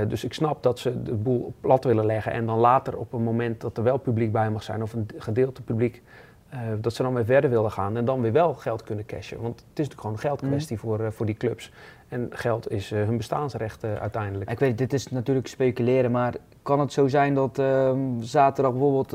dus 0.07 0.23
ik 0.23 0.33
snap 0.33 0.63
dat 0.63 0.79
ze 0.79 1.03
de 1.03 1.13
boel 1.13 1.53
plat 1.61 1.83
willen 1.83 2.05
leggen 2.05 2.31
en 2.31 2.45
dan 2.45 2.57
later 2.57 2.97
op 2.97 3.13
een 3.13 3.23
moment 3.23 3.61
dat 3.61 3.77
er 3.77 3.83
wel 3.83 3.97
publiek 3.97 4.31
bij 4.31 4.49
mag 4.49 4.63
zijn 4.63 4.81
of 4.81 4.93
een 4.93 5.07
gedeelte 5.17 5.61
publiek 5.61 6.01
uh, 6.55 6.61
dat 6.81 6.93
ze 6.93 7.03
dan 7.03 7.13
weer 7.13 7.25
verder 7.25 7.49
willen 7.49 7.71
gaan 7.71 7.97
en 7.97 8.05
dan 8.05 8.21
weer 8.21 8.31
wel 8.31 8.53
geld 8.53 8.83
kunnen 8.83 9.05
cashen. 9.05 9.41
Want 9.41 9.53
het 9.53 9.63
is 9.63 9.69
natuurlijk 9.73 9.99
gewoon 9.99 10.15
een 10.15 10.21
geldkwestie 10.21 10.75
mm. 10.75 10.81
voor, 10.81 10.99
uh, 10.99 11.07
voor 11.09 11.25
die 11.25 11.35
clubs. 11.35 11.71
En 12.07 12.27
geld 12.29 12.71
is 12.71 12.91
uh, 12.91 13.03
hun 13.03 13.17
bestaansrecht 13.17 13.83
uiteindelijk. 13.83 14.51
Ik 14.51 14.59
weet, 14.59 14.77
dit 14.77 14.93
is 14.93 15.07
natuurlijk 15.07 15.47
speculeren, 15.47 16.11
maar 16.11 16.33
kan 16.61 16.79
het 16.79 16.93
zo 16.93 17.07
zijn 17.07 17.33
dat 17.33 17.59
ehm, 17.59 17.99
zaterdag 18.19 18.73
bijvoorbeeld 18.73 19.09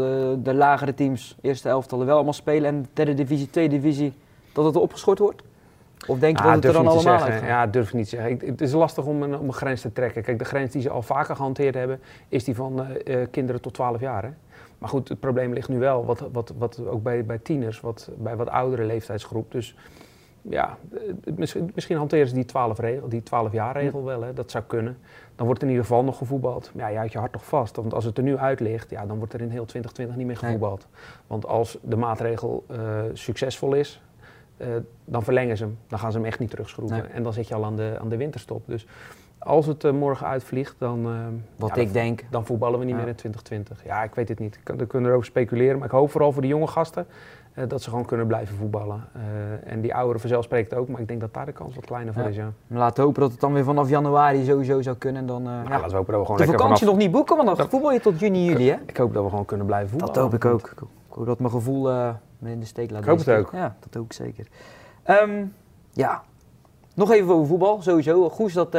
de 0.44 0.54
lagere 0.54 0.94
teams, 0.94 1.36
eerste 1.40 1.68
elftallen, 1.68 2.06
wel 2.06 2.14
allemaal 2.14 2.32
spelen 2.32 2.70
en 2.70 2.86
derde 2.92 3.14
divisie, 3.14 3.50
tweede 3.50 3.74
divisie, 3.74 4.12
dat 4.52 4.64
het 4.64 4.76
opgeschort 4.76 5.18
wordt? 5.18 5.42
Of 6.06 6.18
denk 6.18 6.38
je 6.38 6.44
ah, 6.44 6.52
dat 6.52 6.62
het 6.62 6.64
er 6.64 6.72
dan 6.72 6.86
allemaal 6.86 7.18
zeggen. 7.18 7.46
Ja, 7.46 7.66
durf 7.66 7.88
ik 7.88 7.94
niet 7.94 8.08
te 8.08 8.16
zeggen. 8.16 8.38
het 8.46 8.60
is 8.60 8.72
lastig 8.72 9.04
om 9.04 9.22
een, 9.22 9.38
om 9.38 9.46
een 9.46 9.52
grens 9.52 9.80
te 9.80 9.92
trekken. 9.92 10.22
Kijk, 10.22 10.38
de 10.38 10.44
grens 10.44 10.72
die 10.72 10.82
ze 10.82 10.90
al 10.90 11.02
vaker 11.02 11.36
gehanteerd 11.36 11.74
hebben, 11.74 12.00
is 12.28 12.44
die 12.44 12.54
van 12.54 12.86
kinderen 13.30 13.60
tot 13.60 13.74
12 13.74 14.00
jaar. 14.00 14.22
Hè? 14.22 14.30
Maar 14.80 14.88
goed, 14.88 15.08
het 15.08 15.20
probleem 15.20 15.52
ligt 15.52 15.68
nu 15.68 15.78
wel, 15.78 16.04
wat, 16.04 16.28
wat, 16.32 16.52
wat 16.58 16.86
ook 16.86 17.02
bij, 17.02 17.24
bij 17.24 17.38
tieners, 17.38 17.80
wat, 17.80 18.10
bij 18.18 18.36
wat 18.36 18.48
oudere 18.48 18.84
leeftijdsgroep. 18.84 19.52
Dus 19.52 19.76
ja, 20.42 20.78
misschien, 21.34 21.70
misschien 21.74 21.96
hanteren 21.96 22.28
ze 22.28 22.34
die 22.34 22.44
12, 22.44 22.78
regel, 22.78 23.08
die 23.08 23.22
12 23.22 23.52
jaar 23.52 23.76
regel 23.76 24.04
wel, 24.04 24.22
hè. 24.22 24.32
dat 24.32 24.50
zou 24.50 24.64
kunnen. 24.64 24.98
Dan 25.36 25.46
wordt 25.46 25.62
in 25.62 25.68
ieder 25.68 25.84
geval 25.84 26.04
nog 26.04 26.18
gevoetbald. 26.18 26.70
Maar 26.74 26.84
ja, 26.84 26.90
je 26.90 26.96
houdt 26.96 27.12
je 27.12 27.18
hart 27.18 27.32
toch 27.32 27.44
vast. 27.44 27.76
Want 27.76 27.94
als 27.94 28.04
het 28.04 28.16
er 28.16 28.22
nu 28.22 28.36
uit 28.36 28.60
ligt, 28.60 28.90
ja, 28.90 29.06
dan 29.06 29.18
wordt 29.18 29.32
er 29.32 29.40
in 29.40 29.50
heel 29.50 29.64
2020 29.64 30.16
niet 30.16 30.26
meer 30.26 30.36
gevoetbald. 30.36 30.86
Want 31.26 31.46
als 31.46 31.78
de 31.82 31.96
maatregel 31.96 32.64
uh, 32.70 33.00
succesvol 33.12 33.74
is, 33.74 34.02
uh, 34.58 34.68
dan 35.04 35.22
verlengen 35.22 35.56
ze 35.56 35.64
hem. 35.64 35.78
Dan 35.86 35.98
gaan 35.98 36.12
ze 36.12 36.18
hem 36.18 36.26
echt 36.26 36.38
niet 36.38 36.50
terugschroeven. 36.50 37.10
En 37.10 37.22
dan 37.22 37.32
zit 37.32 37.48
je 37.48 37.54
al 37.54 37.64
aan 37.64 37.76
de, 37.76 37.96
aan 38.00 38.08
de 38.08 38.16
winterstop. 38.16 38.62
Dus 38.66 38.86
als 39.40 39.66
het 39.66 39.84
uh, 39.84 39.92
morgen 39.92 40.26
uitvliegt, 40.26 40.74
dan, 40.78 41.06
uh, 41.06 41.14
Wat 41.56 41.76
ik 41.76 41.92
denk. 41.92 42.24
dan 42.30 42.46
voetballen 42.46 42.78
we 42.78 42.84
niet 42.84 42.94
meer 42.94 43.08
in 43.08 43.14
2020. 43.14 43.84
Ja, 43.84 44.02
ik 44.02 44.14
weet 44.14 44.28
het 44.28 44.38
niet. 44.38 44.60
We 44.64 44.86
kunnen 44.86 45.10
erover 45.10 45.26
speculeren. 45.26 45.78
Maar 45.78 45.86
ik 45.86 45.92
hoop 45.92 46.10
vooral 46.10 46.32
voor 46.32 46.42
de 46.42 46.48
jonge 46.48 46.66
gasten 46.66 47.06
uh, 47.54 47.64
dat 47.68 47.82
ze 47.82 47.90
gewoon 47.90 48.04
kunnen 48.04 48.26
blijven 48.26 48.56
voetballen. 48.56 49.04
en 49.64 49.80
die 49.80 49.94
ouderen 49.94 50.20
vanzelfsprekend 50.20 50.74
ook. 50.74 50.88
Maar 50.88 51.00
ik 51.00 51.08
denk 51.08 51.20
dat 51.20 51.34
daar 51.34 51.46
de 51.46 51.52
kans 51.52 51.74
wat 51.74 51.84
kleiner 51.84 52.14
voor 52.14 52.22
is. 52.22 52.36
Ja. 52.36 52.52
Laten 52.66 53.02
hopen 53.02 53.20
dat 53.20 53.30
het 53.30 53.40
dan 53.40 53.52
weer 53.52 53.64
vanaf 53.64 53.88
januari 53.88 54.44
sowieso 54.44 54.82
zou 54.82 54.96
kunnen. 54.96 55.26
Dan, 55.26 55.42
ja, 55.42 55.62
laten 55.68 55.90
we 55.90 55.96
hopen 55.96 56.12
dat 56.12 56.20
we 56.20 56.26
gewoon 56.26 56.40
de 56.46 56.58
vakantie 56.58 56.86
nog 56.86 56.96
niet 56.96 57.10
boeken, 57.10 57.36
want 57.36 57.48
dan 57.48 57.56
dat, 57.56 57.68
voetbal 57.68 57.92
je 57.92 58.00
tot 58.00 58.20
juni, 58.20 58.44
juli. 58.44 58.70
Hè? 58.70 58.76
Ik 58.86 58.96
hoop 58.96 59.14
dat 59.14 59.22
we 59.24 59.30
gewoon 59.30 59.44
kunnen 59.44 59.66
blijven 59.66 59.88
voetballen. 59.88 60.14
Dat 60.14 60.22
hoop 60.22 60.34
ik 60.34 60.44
ook. 60.44 60.70
Ik 61.08 61.16
hoop 61.16 61.26
dat 61.26 61.38
mijn 61.38 61.52
gevoel 61.52 61.82
me 62.38 62.50
in 62.50 62.60
de 62.60 62.66
steek 62.66 62.90
laat. 62.90 63.00
Ik 63.00 63.08
hoop 63.08 63.18
het 63.18 63.28
ook. 63.28 63.52
Ja, 63.52 63.76
dat 63.80 63.94
hoop 63.94 64.04
ik 64.04 64.12
zeker. 64.12 64.46
Um, 65.06 65.54
ja, 65.92 66.22
nog 66.94 67.10
even 67.10 67.34
over 67.34 67.46
voetbal. 67.46 67.82
Sowieso. 67.82 68.28
Goes 68.28 68.52
dat 68.52 68.74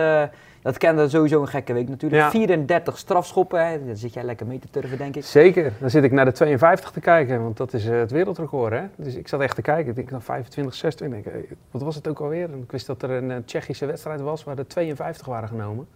dat 0.61 0.77
kende 0.77 1.09
sowieso 1.09 1.41
een 1.41 1.47
gekke 1.47 1.73
week 1.73 1.89
natuurlijk. 1.89 2.29
34 2.29 2.97
strafschoppen, 2.97 3.67
hè. 3.67 3.85
dan 3.85 3.95
zit 3.95 4.13
jij 4.13 4.23
lekker 4.23 4.45
mee 4.45 4.59
te 4.59 4.67
turven, 4.69 4.97
denk 4.97 5.15
ik. 5.15 5.23
Zeker, 5.23 5.73
dan 5.79 5.89
zit 5.89 6.03
ik 6.03 6.11
naar 6.11 6.25
de 6.25 6.31
52 6.31 6.91
te 6.91 6.99
kijken, 6.99 7.41
want 7.41 7.57
dat 7.57 7.73
is 7.73 7.85
uh, 7.85 7.99
het 7.99 8.11
wereldrecord. 8.11 8.73
Hè? 8.73 8.83
Dus 8.95 9.15
ik 9.15 9.27
zat 9.27 9.41
echt 9.41 9.55
te 9.55 9.61
kijken, 9.61 9.89
ik 9.89 9.95
denk 9.95 10.09
dan 10.09 10.21
25, 10.21 10.75
26, 10.75 11.23
denk, 11.23 11.43
ik, 11.43 11.57
wat 11.71 11.81
was 11.81 11.95
het 11.95 12.07
ook 12.07 12.19
alweer? 12.19 12.51
En 12.51 12.61
ik 12.61 12.71
wist 12.71 12.87
dat 12.87 13.03
er 13.03 13.09
een 13.09 13.29
uh, 13.29 13.35
Tsjechische 13.45 13.85
wedstrijd 13.85 14.21
was 14.21 14.43
waar 14.43 14.57
er 14.57 14.67
52 14.67 15.27
waren 15.27 15.49
genomen. 15.49 15.87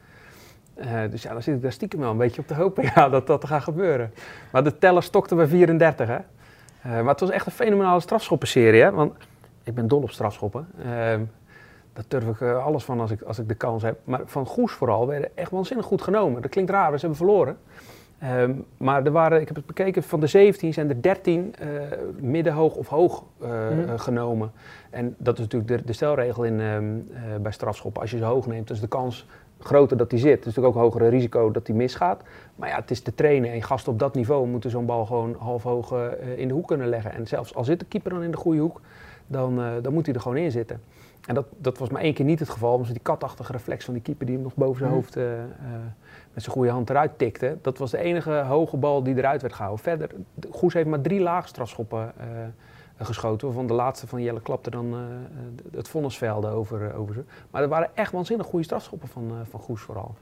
Uh, 0.77 1.01
dus 1.09 1.21
ja, 1.21 1.31
dan 1.31 1.41
zit 1.41 1.55
ik 1.55 1.61
daar 1.61 1.71
stiekem 1.71 1.99
wel 1.99 2.11
een 2.11 2.17
beetje 2.17 2.41
op 2.41 2.47
te 2.47 2.53
hopen 2.53 2.83
ja, 2.95 3.09
dat 3.09 3.27
dat 3.27 3.45
gaat 3.45 3.63
gebeuren. 3.63 4.11
Maar 4.51 4.63
de 4.63 4.77
teller 4.77 5.03
stokte 5.03 5.35
bij 5.35 5.47
34, 5.47 6.07
hè. 6.07 6.19
maar 6.81 7.11
het 7.11 7.19
was 7.19 7.29
echt 7.29 7.45
een 7.45 7.51
fenomenale 7.51 7.99
strafschoppenserie, 7.99 8.81
hè. 8.81 8.91
Want 8.91 9.13
ik 9.63 9.75
ben 9.75 9.87
dol 9.87 10.01
op 10.01 10.11
strafschoppen. 10.11 10.67
Ehm, 11.95 12.03
daar 12.09 12.21
durf 12.21 12.35
ik 12.35 12.41
eh, 12.41 12.65
alles 12.65 12.83
van 12.83 12.99
als 12.99 13.11
ik, 13.11 13.21
als 13.21 13.39
ik 13.39 13.47
de 13.47 13.55
kans 13.55 13.83
heb. 13.83 13.99
Maar 14.03 14.21
van 14.25 14.45
Goes 14.45 14.71
vooral 14.71 15.07
werden 15.07 15.29
echt 15.35 15.51
waanzinnig 15.51 15.85
goed 15.85 16.01
genomen. 16.01 16.41
Dat 16.41 16.51
klinkt 16.51 16.71
raar, 16.71 16.91
we 16.91 16.97
hebben 16.99 17.17
verloren. 17.17 17.57
Um, 18.23 18.65
maar 18.77 19.05
er 19.05 19.11
waren, 19.11 19.41
ik 19.41 19.47
heb 19.47 19.55
het 19.55 19.65
bekeken, 19.65 20.03
van 20.03 20.19
de 20.19 20.27
17 20.27 20.73
zijn 20.73 20.89
er 20.89 21.01
13 21.01 21.55
uh, 21.61 21.75
eh, 21.75 21.99
middenhoog 22.19 22.75
of 22.75 22.87
hoog 22.87 23.23
uh, 23.41 23.49
mm. 23.69 23.97
genomen. 23.97 24.51
En 24.89 25.15
dat 25.17 25.33
is 25.33 25.43
natuurlijk 25.43 25.71
de, 25.71 25.87
de 25.87 25.93
stelregel 25.93 26.43
in, 26.43 26.59
um, 26.59 27.07
bij 27.41 27.51
strafschoppen. 27.51 28.01
Als 28.01 28.11
je 28.11 28.17
ze 28.17 28.23
hoog 28.23 28.47
neemt, 28.47 28.69
is 28.69 28.79
de 28.79 28.87
kans 28.87 29.27
groter 29.59 29.97
dat 29.97 30.09
die 30.09 30.19
zit. 30.19 30.31
Het 30.31 30.39
is 30.39 30.45
natuurlijk 30.45 30.75
ook 30.75 30.81
een 30.81 30.87
hogere 30.87 31.09
risico 31.09 31.51
dat 31.51 31.65
die 31.65 31.75
misgaat. 31.75 32.23
Maar 32.55 32.69
ja, 32.69 32.75
het 32.75 32.91
is 32.91 33.01
te 33.01 33.15
trainen 33.15 33.51
en 33.51 33.63
gasten 33.63 33.91
op 33.91 33.99
dat 33.99 34.15
niveau 34.15 34.47
moeten 34.47 34.69
zo'n 34.69 34.85
bal 34.85 35.05
gewoon 35.05 35.35
half 35.39 35.63
hoog 35.63 35.93
in 36.35 36.47
de 36.47 36.53
hoek 36.53 36.67
kunnen 36.67 36.87
leggen. 36.87 37.11
En 37.11 37.27
zelfs 37.27 37.55
al 37.55 37.63
zit 37.63 37.79
de 37.79 37.85
keeper 37.85 38.11
dan 38.11 38.23
in 38.23 38.31
de 38.31 38.37
goede 38.37 38.59
hoek, 38.59 38.81
dan, 39.27 39.61
dan 39.81 39.93
moet 39.93 40.05
hij 40.05 40.15
er 40.15 40.21
gewoon 40.21 40.37
in 40.37 40.51
zitten. 40.51 40.81
En 41.25 41.35
dat, 41.35 41.45
dat 41.57 41.77
was 41.77 41.89
maar 41.89 42.01
één 42.01 42.13
keer 42.13 42.25
niet 42.25 42.39
het 42.39 42.49
geval, 42.49 42.73
omdat 42.73 42.91
die 42.91 42.99
katachtige 43.01 43.51
reflex 43.51 43.85
van 43.85 43.93
die 43.93 44.03
keeper 44.03 44.25
die 44.25 44.35
hem 44.35 44.43
nog 44.43 44.55
boven 44.55 44.77
zijn 44.77 44.89
mhm. 44.89 44.99
hoofd 44.99 45.17
uh, 45.17 45.23
uh, 45.23 45.39
met 46.33 46.43
zijn 46.43 46.55
goede 46.55 46.71
hand 46.71 46.89
eruit 46.89 47.17
tikte. 47.17 47.57
Dat 47.61 47.77
was 47.77 47.91
de 47.91 47.97
enige 47.97 48.31
hoge 48.31 48.77
bal 48.77 49.03
die 49.03 49.17
eruit 49.17 49.41
werd 49.41 49.53
gehouden. 49.53 49.83
Verder, 49.83 50.09
Goes 50.51 50.73
heeft 50.73 50.87
maar 50.87 51.01
drie 51.01 51.19
laagstrafschoppen 51.19 52.13
uh, 52.17 52.25
geschoten, 53.05 53.47
waarvan 53.47 53.67
de 53.67 53.73
laatste 53.73 54.07
van 54.07 54.21
Jelle 54.21 54.41
klapte 54.41 54.69
dan 54.69 54.95
het 55.75 55.87
vonnisvelde 55.87 56.47
over, 56.47 56.95
over 56.95 57.13
ze. 57.13 57.23
Maar 57.51 57.61
er 57.61 57.67
waren 57.67 57.89
echt 57.93 58.11
waanzinnig 58.11 58.45
goede 58.45 58.65
strafschoppen 58.65 59.07
van, 59.07 59.31
van 59.49 59.59
Goes 59.59 59.81
vooral. 59.81 60.15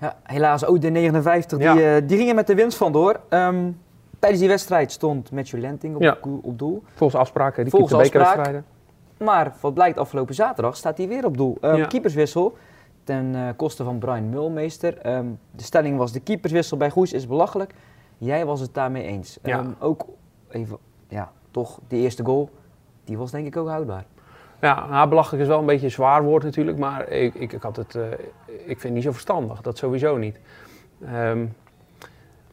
Ja, 0.00 0.16
helaas 0.22 0.64
ook 0.64 0.80
de 0.80 0.88
59, 0.88 1.58
die, 1.58 2.06
die 2.06 2.18
gingen 2.18 2.34
met 2.34 2.46
de 2.46 2.54
winst 2.54 2.76
vandoor. 2.76 3.20
Um, 3.30 3.80
tijdens 4.18 4.40
die 4.40 4.50
wedstrijd 4.50 4.92
stond 4.92 5.30
Matthew 5.30 5.60
Lenting 5.60 5.94
op, 5.94 6.02
ja. 6.02 6.18
op 6.42 6.58
doel. 6.58 6.82
Volgens 6.94 7.20
afspraken, 7.20 7.62
die 7.62 7.72
Volgens 7.72 8.02
bekerwedstrijden. 8.02 8.64
Maar 9.18 9.54
wat 9.60 9.74
blijkt 9.74 9.98
afgelopen 9.98 10.34
zaterdag 10.34 10.76
staat 10.76 10.98
hij 10.98 11.08
weer 11.08 11.24
op 11.24 11.36
doel. 11.36 11.58
Um, 11.60 11.86
Keeperswissel 11.86 12.56
ten 13.04 13.34
uh, 13.34 13.48
koste 13.56 13.84
van 13.84 13.98
Brian 13.98 14.28
Mulmeester. 14.28 15.16
Um, 15.16 15.38
de 15.50 15.62
stelling 15.62 15.98
was 15.98 16.12
de 16.12 16.20
keeperswissel 16.20 16.76
bij 16.76 16.90
Goes 16.90 17.12
is 17.12 17.26
belachelijk. 17.26 17.74
Jij 18.18 18.46
was 18.46 18.60
het 18.60 18.74
daarmee 18.74 19.02
eens. 19.02 19.38
Ja. 19.42 19.58
Um, 19.58 19.76
ook 19.78 20.06
even, 20.48 20.78
ja, 21.08 21.32
toch 21.50 21.80
die 21.88 22.00
eerste 22.00 22.24
goal, 22.24 22.50
die 23.04 23.18
was 23.18 23.30
denk 23.30 23.46
ik 23.46 23.56
ook 23.56 23.68
houdbaar. 23.68 24.04
Ja, 24.60 24.86
nou, 24.86 25.08
belachelijk 25.08 25.42
is 25.42 25.48
wel 25.48 25.58
een 25.58 25.66
beetje 25.66 25.86
een 25.86 25.92
zwaar 25.92 26.22
woord 26.22 26.42
natuurlijk, 26.42 26.78
maar 26.78 27.08
ik, 27.08 27.34
ik, 27.34 27.52
ik 27.52 27.62
had 27.62 27.76
het, 27.76 27.94
uh, 27.94 28.02
ik 28.46 28.64
vind 28.66 28.82
het 28.82 28.92
niet 28.92 29.02
zo 29.02 29.12
verstandig, 29.12 29.60
dat 29.60 29.78
sowieso 29.78 30.16
niet. 30.16 30.38
Um, 31.12 31.54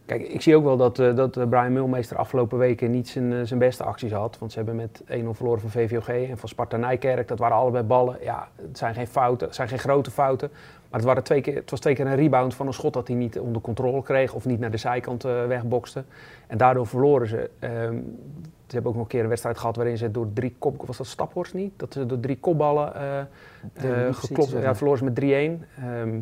kijk, 0.06 0.22
ik 0.22 0.42
zie 0.42 0.56
ook 0.56 0.64
wel 0.64 0.78
dat, 0.78 1.00
uh, 1.00 1.16
dat 1.16 1.38
eh, 1.38 1.48
Brian 1.48 1.74
Mulmeester 1.74 2.18
afgelopen 2.18 2.58
weken 2.58 2.92
niet 2.92 3.10
zijn, 3.10 3.48
zijn 3.48 3.60
beste 3.60 3.84
acties 3.84 4.12
had. 4.12 4.38
Want 4.40 4.52
ze 4.52 4.58
hebben 4.58 4.76
met 4.76 5.02
1-0 5.02 5.30
verloren 5.30 5.62
van 5.62 5.70
VVOG 5.70 6.08
en 6.08 6.38
van 6.38 6.50
Sparta 6.50 6.78
Nijkerk. 6.78 7.28
Dat 7.28 7.40
waren 7.40 7.58
allebei 7.58 7.84
ballen. 7.84 8.18
Ja, 8.22 8.48
het 8.56 8.78
zijn 8.78 8.94
geen 8.94 9.08
fouten, 9.08 9.48
het 9.48 9.56
zijn 9.56 9.68
geen 9.68 9.80
grote 9.80 10.12
fouten. 10.12 10.50
Maar 10.90 11.00
het, 11.02 11.10
waren 11.10 11.24
twee 11.24 11.42
keer, 11.42 11.56
het 11.56 11.70
was 11.70 11.80
twee 11.80 11.96
keer 11.96 12.06
een 12.06 12.16
rebound 12.16 12.56
van 12.56 12.68
een 12.68 12.74
schot 12.74 12.94
dat 12.94 13.08
hij 13.08 13.16
niet 13.16 13.40
onder 13.40 13.62
controle 13.62 14.04
kreeg 14.04 14.34
of 14.34 14.46
niet 14.46 14.60
naar 14.60 14.72
de 14.72 14.78
zijkant 14.78 15.26
uh, 15.26 15.46
wegbokste. 15.46 16.04
En 16.48 16.58
daardoor 16.58 16.88
verloren 16.88 17.28
ze. 17.28 17.50
Um, 17.60 18.18
ze 18.74 18.80
hebben 18.80 18.92
ook 18.92 18.98
nog 18.98 19.08
een 19.08 19.18
keer 19.18 19.24
een 19.24 19.30
wedstrijd 19.30 19.58
gehad 19.58 19.76
waarin 19.76 19.98
ze 19.98 20.12
door 20.12 20.28
drie 20.34 20.56
kop... 20.60 20.86
Was 20.86 20.98
dat 20.98 21.08
Staphorst 21.08 21.54
niet? 21.54 21.72
Dat 21.76 21.94
ze 21.94 22.06
door 22.06 22.20
drie 22.20 22.38
kopballen 22.38 22.94
uh, 23.84 24.16
geklopt... 24.16 24.52
Ja, 24.52 24.76
verloren 24.76 25.00
ze 25.00 25.04
met 25.04 25.20
3-1. 25.20 25.26
Um, 25.26 25.60
ehm, 25.84 26.20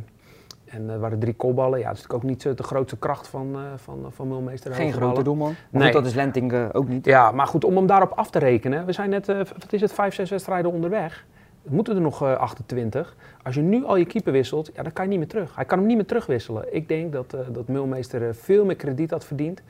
en 0.71 0.89
er 0.89 0.99
waren 0.99 1.19
drie 1.19 1.33
kopballen. 1.33 1.79
Ja, 1.79 1.87
dat 1.87 1.97
is 1.97 2.01
natuurlijk 2.01 2.23
ook 2.23 2.29
niet 2.47 2.57
de 2.57 2.63
grootste 2.63 2.97
kracht 2.97 3.27
van, 3.27 3.55
uh, 3.55 3.61
van, 3.75 4.05
van 4.09 4.27
Mulmeester. 4.27 4.73
Geen 4.73 4.93
grote 4.93 5.23
doelman. 5.23 5.55
Maar 5.69 5.81
nee. 5.81 5.91
goed, 5.91 6.01
dat 6.01 6.05
is 6.05 6.13
Lenting 6.13 6.51
uh, 6.51 6.65
ook 6.71 6.87
niet. 6.87 7.05
Ja, 7.05 7.31
maar 7.31 7.47
goed, 7.47 7.63
om 7.63 7.75
hem 7.75 7.85
daarop 7.85 8.11
af 8.11 8.29
te 8.29 8.39
rekenen. 8.39 8.85
We 8.85 8.91
zijn 8.91 9.09
net, 9.09 9.29
uh, 9.29 9.37
wat 9.37 9.73
is 9.73 9.81
het, 9.81 9.93
vijf, 9.93 10.13
zes 10.13 10.29
wedstrijden 10.29 10.71
onderweg. 10.71 11.25
Er 11.63 11.73
moeten 11.73 11.95
er 11.95 12.01
nog 12.01 12.23
28. 12.23 13.15
Als 13.43 13.55
je 13.55 13.61
nu 13.61 13.85
al 13.85 13.95
je 13.95 14.05
keeper 14.05 14.31
wisselt, 14.31 14.71
ja, 14.73 14.83
dan 14.83 14.93
kan 14.93 15.03
je 15.03 15.09
niet 15.09 15.19
meer 15.19 15.27
terug. 15.27 15.55
Hij 15.55 15.65
kan 15.65 15.77
hem 15.77 15.87
niet 15.87 15.95
meer 15.95 16.05
terugwisselen. 16.05 16.75
Ik 16.75 16.87
denk 16.87 17.11
dat, 17.11 17.35
dat 17.51 17.67
Mulmeester 17.67 18.35
veel 18.35 18.65
meer 18.65 18.75
krediet 18.75 19.11
had 19.11 19.25
verdiend 19.25 19.61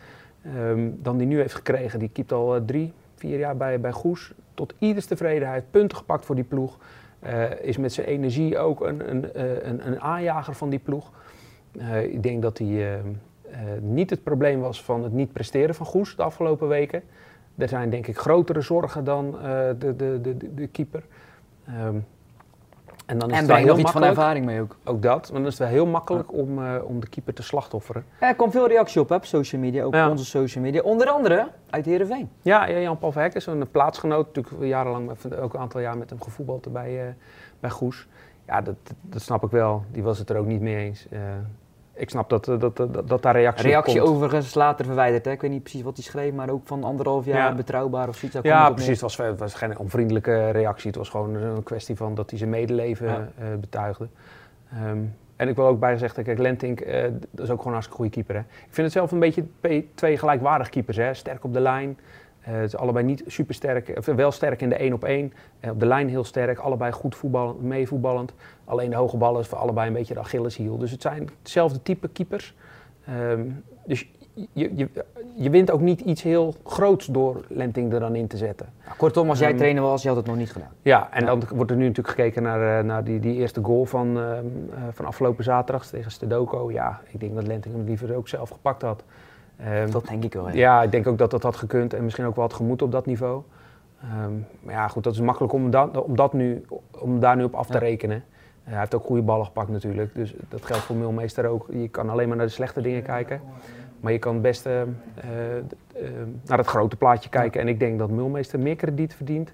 um, 0.55 0.99
dan 1.01 1.17
die 1.17 1.27
nu 1.27 1.37
heeft 1.37 1.53
gekregen. 1.53 1.99
Die 1.99 2.09
keept 2.09 2.31
al 2.31 2.65
drie, 2.65 2.93
vier 3.15 3.39
jaar 3.39 3.57
bij, 3.57 3.79
bij 3.79 3.91
Goes. 3.91 4.33
Tot 4.53 4.73
ieders 4.79 5.05
tevredenheid. 5.05 5.63
Punten 5.71 5.97
gepakt 5.97 6.25
voor 6.25 6.35
die 6.35 6.43
ploeg. 6.43 6.77
Uh, 7.25 7.61
is 7.61 7.77
met 7.77 7.93
zijn 7.93 8.07
energie 8.07 8.57
ook 8.57 8.81
een, 8.81 9.09
een, 9.09 9.33
eh, 9.33 9.63
een, 9.63 9.87
een 9.87 10.01
aanjager 10.01 10.53
van 10.53 10.69
die 10.69 10.79
ploeg. 10.79 11.11
Uh, 11.71 12.03
ik 12.03 12.23
denk 12.23 12.41
dat 12.41 12.57
hij 12.57 13.01
niet 13.81 14.09
het 14.09 14.23
probleem 14.23 14.59
was 14.59 14.83
van 14.83 15.03
het 15.03 15.13
niet 15.13 15.33
presteren 15.33 15.75
van 15.75 15.85
Goes 15.85 16.15
de 16.15 16.23
afgelopen 16.23 16.67
weken. 16.67 17.03
Er 17.57 17.67
zijn 17.67 17.89
denk 17.89 18.07
ik 18.07 18.17
grotere 18.17 18.61
zorgen 18.61 19.03
dan 19.03 19.31
de, 19.77 19.93
de, 19.97 20.19
de, 20.21 20.53
de, 20.53 20.67
keeper. 20.67 21.03
Um, 21.85 22.05
en 23.11 23.17
dan 23.17 23.29
is 23.29 23.37
en 23.37 23.47
het 23.47 23.57
heel 23.57 23.79
iets 23.79 23.91
van 23.91 24.03
ervaring 24.03 24.45
mee 24.45 24.61
ook. 24.61 24.77
Ook 24.83 25.01
dat, 25.01 25.31
maar 25.31 25.39
dan 25.39 25.49
is 25.49 25.57
het 25.57 25.67
wel 25.67 25.67
heel 25.67 25.85
makkelijk 25.85 26.33
om, 26.33 26.59
uh, 26.59 26.75
om 26.83 26.99
de 26.99 27.07
keeper 27.07 27.33
te 27.33 27.43
slachtofferen. 27.43 28.05
Er 28.19 28.35
komt 28.35 28.51
veel 28.51 28.67
reactie 28.67 29.01
op, 29.01 29.09
hè, 29.09 29.15
op 29.15 29.25
social 29.25 29.61
media, 29.61 29.83
ook 29.83 29.93
ja. 29.93 30.05
op 30.05 30.11
onze 30.11 30.25
social 30.25 30.63
media. 30.63 30.81
Onder 30.81 31.07
andere 31.07 31.47
uit 31.69 31.85
Heerenveen. 31.85 32.29
Ja, 32.41 32.65
ja 32.65 32.79
Jan-Paul 32.79 33.11
Verhek 33.11 33.33
is 33.33 33.45
een 33.45 33.71
plaatsgenoot. 33.71 34.35
Natuurlijk 34.35 34.63
jarenlang, 34.63 35.11
ook 35.41 35.53
een 35.53 35.59
aantal 35.59 35.81
jaar 35.81 35.97
met 35.97 36.09
hem 36.09 36.21
gevoetbald 36.21 36.73
bij, 36.73 37.05
uh, 37.05 37.13
bij 37.59 37.69
Goes. 37.69 38.07
Ja, 38.47 38.61
dat, 38.61 38.75
dat 39.01 39.21
snap 39.21 39.43
ik 39.43 39.51
wel. 39.51 39.83
Die 39.91 40.03
was 40.03 40.17
het 40.17 40.29
er 40.29 40.37
ook 40.37 40.45
niet 40.45 40.61
mee 40.61 40.75
eens. 40.75 41.07
Uh, 41.09 41.19
ik 41.93 42.09
snap 42.09 42.29
dat, 42.29 42.45
dat, 42.45 42.77
dat, 42.77 43.07
dat 43.07 43.21
daar 43.21 43.35
reactie 43.35 43.67
Reactie 43.67 43.99
komt. 43.99 44.13
overigens 44.13 44.53
later 44.53 44.85
verwijderd. 44.85 45.25
Hè? 45.25 45.31
Ik 45.31 45.41
weet 45.41 45.51
niet 45.51 45.63
precies 45.63 45.81
wat 45.81 45.95
hij 45.95 46.03
schreef, 46.03 46.33
maar 46.33 46.49
ook 46.49 46.67
van 46.67 46.83
anderhalf 46.83 47.25
jaar 47.25 47.49
ja. 47.49 47.55
betrouwbaar 47.55 48.07
of 48.07 48.15
zoiets. 48.15 48.37
Ja, 48.41 48.69
precies. 48.69 48.91
Het 48.91 49.01
was, 49.01 49.17
het 49.17 49.39
was, 49.39 49.53
geen 49.53 49.77
onvriendelijke 49.77 50.49
reactie. 50.49 50.87
Het 50.87 50.97
was 50.97 51.09
gewoon 51.09 51.35
een 51.35 51.63
kwestie 51.63 51.95
van 51.95 52.15
dat 52.15 52.29
hij 52.29 52.39
zijn 52.39 52.49
medeleven 52.49 53.07
ja. 53.07 53.27
uh, 53.41 53.55
betuigde. 53.59 54.07
Um, 54.85 55.15
en 55.35 55.47
ik 55.47 55.55
wil 55.55 55.65
ook 55.65 55.79
bijzeggen, 55.79 56.23
kijk, 56.23 56.37
Lentink, 56.37 56.81
uh, 56.81 57.01
dat 57.31 57.45
is 57.45 57.49
ook 57.49 57.57
gewoon 57.57 57.65
een 57.65 57.71
hartstikke 57.71 57.95
goede 57.95 58.11
keeper. 58.11 58.35
Hè? 58.35 58.41
Ik 58.41 58.73
vind 58.73 58.87
het 58.87 58.91
zelf 58.91 59.11
een 59.11 59.19
beetje 59.19 59.43
twee 59.93 60.17
gelijkwaardige 60.17 60.69
keepers. 60.69 60.97
Hè? 60.97 61.13
Sterk 61.13 61.43
op 61.43 61.53
de 61.53 61.59
lijn. 61.59 61.97
Uh, 62.47 62.53
het 62.53 62.63
is 62.63 62.75
allebei 62.75 63.05
niet 63.05 63.23
super 63.27 63.55
sterk, 63.55 63.93
of 63.97 64.05
wel 64.05 64.31
sterk 64.31 64.61
in 64.61 64.69
de 64.69 64.75
1 64.75 64.93
op 64.93 65.03
1. 65.03 65.33
Uh, 65.61 65.71
op 65.71 65.79
de 65.79 65.85
lijn 65.85 66.09
heel 66.09 66.23
sterk, 66.23 66.59
allebei 66.59 66.91
goed 66.91 67.15
voetballend, 67.15 67.61
meevoetballend. 67.61 68.33
Alleen 68.65 68.89
de 68.89 68.95
hoge 68.95 69.17
ballen 69.17 69.41
is 69.41 69.47
voor 69.47 69.57
allebei 69.57 69.87
een 69.87 69.93
beetje 69.93 70.13
de 70.13 70.19
Achilleshiel. 70.19 70.77
Dus 70.77 70.91
het 70.91 71.01
zijn 71.01 71.29
hetzelfde 71.41 71.81
type 71.83 72.07
keepers. 72.07 72.55
Um, 73.09 73.63
dus 73.85 74.09
je, 74.53 74.71
je, 74.75 74.89
je 75.35 75.49
wint 75.49 75.71
ook 75.71 75.81
niet 75.81 76.01
iets 76.01 76.21
heel 76.21 76.55
groots 76.65 77.05
door 77.05 77.45
Lenting 77.47 77.93
er 77.93 77.99
dan 77.99 78.15
in 78.15 78.27
te 78.27 78.37
zetten. 78.37 78.69
Ja, 78.85 78.93
kortom, 78.97 79.29
als 79.29 79.39
jij 79.39 79.51
um, 79.51 79.57
trainer 79.57 79.83
was, 79.83 80.01
je 80.01 80.07
had 80.07 80.17
het 80.17 80.25
nog 80.25 80.35
niet 80.35 80.51
gedaan. 80.51 80.71
Ja, 80.81 81.11
en 81.11 81.19
ja. 81.19 81.25
dan 81.25 81.43
wordt 81.55 81.71
er 81.71 81.77
nu 81.77 81.87
natuurlijk 81.87 82.15
gekeken 82.15 82.43
naar, 82.43 82.85
naar 82.85 83.03
die, 83.03 83.19
die 83.19 83.35
eerste 83.35 83.63
goal 83.63 83.85
van, 83.85 84.17
uh, 84.17 84.37
van 84.91 85.05
afgelopen 85.05 85.43
zaterdag 85.43 85.85
tegen 85.85 86.11
Stedoko. 86.11 86.71
Ja, 86.71 87.01
ik 87.07 87.19
denk 87.19 87.35
dat 87.35 87.47
Lenting 87.47 87.75
hem 87.75 87.85
liever 87.85 88.15
ook 88.15 88.27
zelf 88.27 88.49
gepakt 88.49 88.81
had. 88.81 89.03
Um, 89.67 89.91
dat 89.91 90.07
denk 90.07 90.23
ik 90.23 90.33
wel. 90.33 90.47
Ja. 90.47 90.53
ja. 90.53 90.83
ik 90.83 90.91
denk 90.91 91.07
ook 91.07 91.17
dat 91.17 91.31
dat 91.31 91.43
had 91.43 91.55
gekund 91.55 91.93
en 91.93 92.03
misschien 92.03 92.25
ook 92.25 92.35
wel 92.35 92.43
had 92.43 92.53
gemoet 92.53 92.81
op 92.81 92.91
dat 92.91 93.05
niveau. 93.05 93.41
Um, 94.25 94.45
maar 94.59 94.73
ja, 94.73 94.87
goed, 94.87 95.03
dat 95.03 95.13
is 95.13 95.19
makkelijk 95.19 95.53
om, 95.53 95.71
dat, 95.71 96.03
om, 96.03 96.15
dat 96.15 96.33
nu, 96.33 96.65
om 96.99 97.19
daar 97.19 97.35
nu 97.35 97.43
op 97.43 97.53
af 97.53 97.67
te 97.67 97.73
ja. 97.73 97.79
rekenen. 97.79 98.17
Uh, 98.17 98.69
hij 98.69 98.79
heeft 98.79 98.95
ook 98.95 99.05
goede 99.05 99.21
ballen 99.21 99.45
gepakt 99.45 99.69
natuurlijk, 99.69 100.15
dus 100.15 100.33
dat 100.49 100.65
geldt 100.65 100.83
voor 100.83 100.95
Milmeester 100.95 101.45
ook. 101.45 101.67
Je 101.69 101.87
kan 101.87 102.09
alleen 102.09 102.27
maar 102.27 102.37
naar 102.37 102.45
de 102.45 102.51
slechte 102.51 102.81
dingen 102.81 103.03
kijken, 103.03 103.41
maar 103.99 104.11
je 104.11 104.19
kan 104.19 104.41
best 104.41 104.65
uh, 104.65 104.73
uh, 104.73 104.87
naar 106.45 106.57
het 106.57 106.67
grote 106.67 106.95
plaatje 106.95 107.29
kijken. 107.29 107.61
En 107.61 107.67
ik 107.67 107.79
denk 107.79 107.99
dat 107.99 108.09
Milmeester 108.09 108.59
meer 108.59 108.75
krediet 108.75 109.13
verdient, 109.13 109.51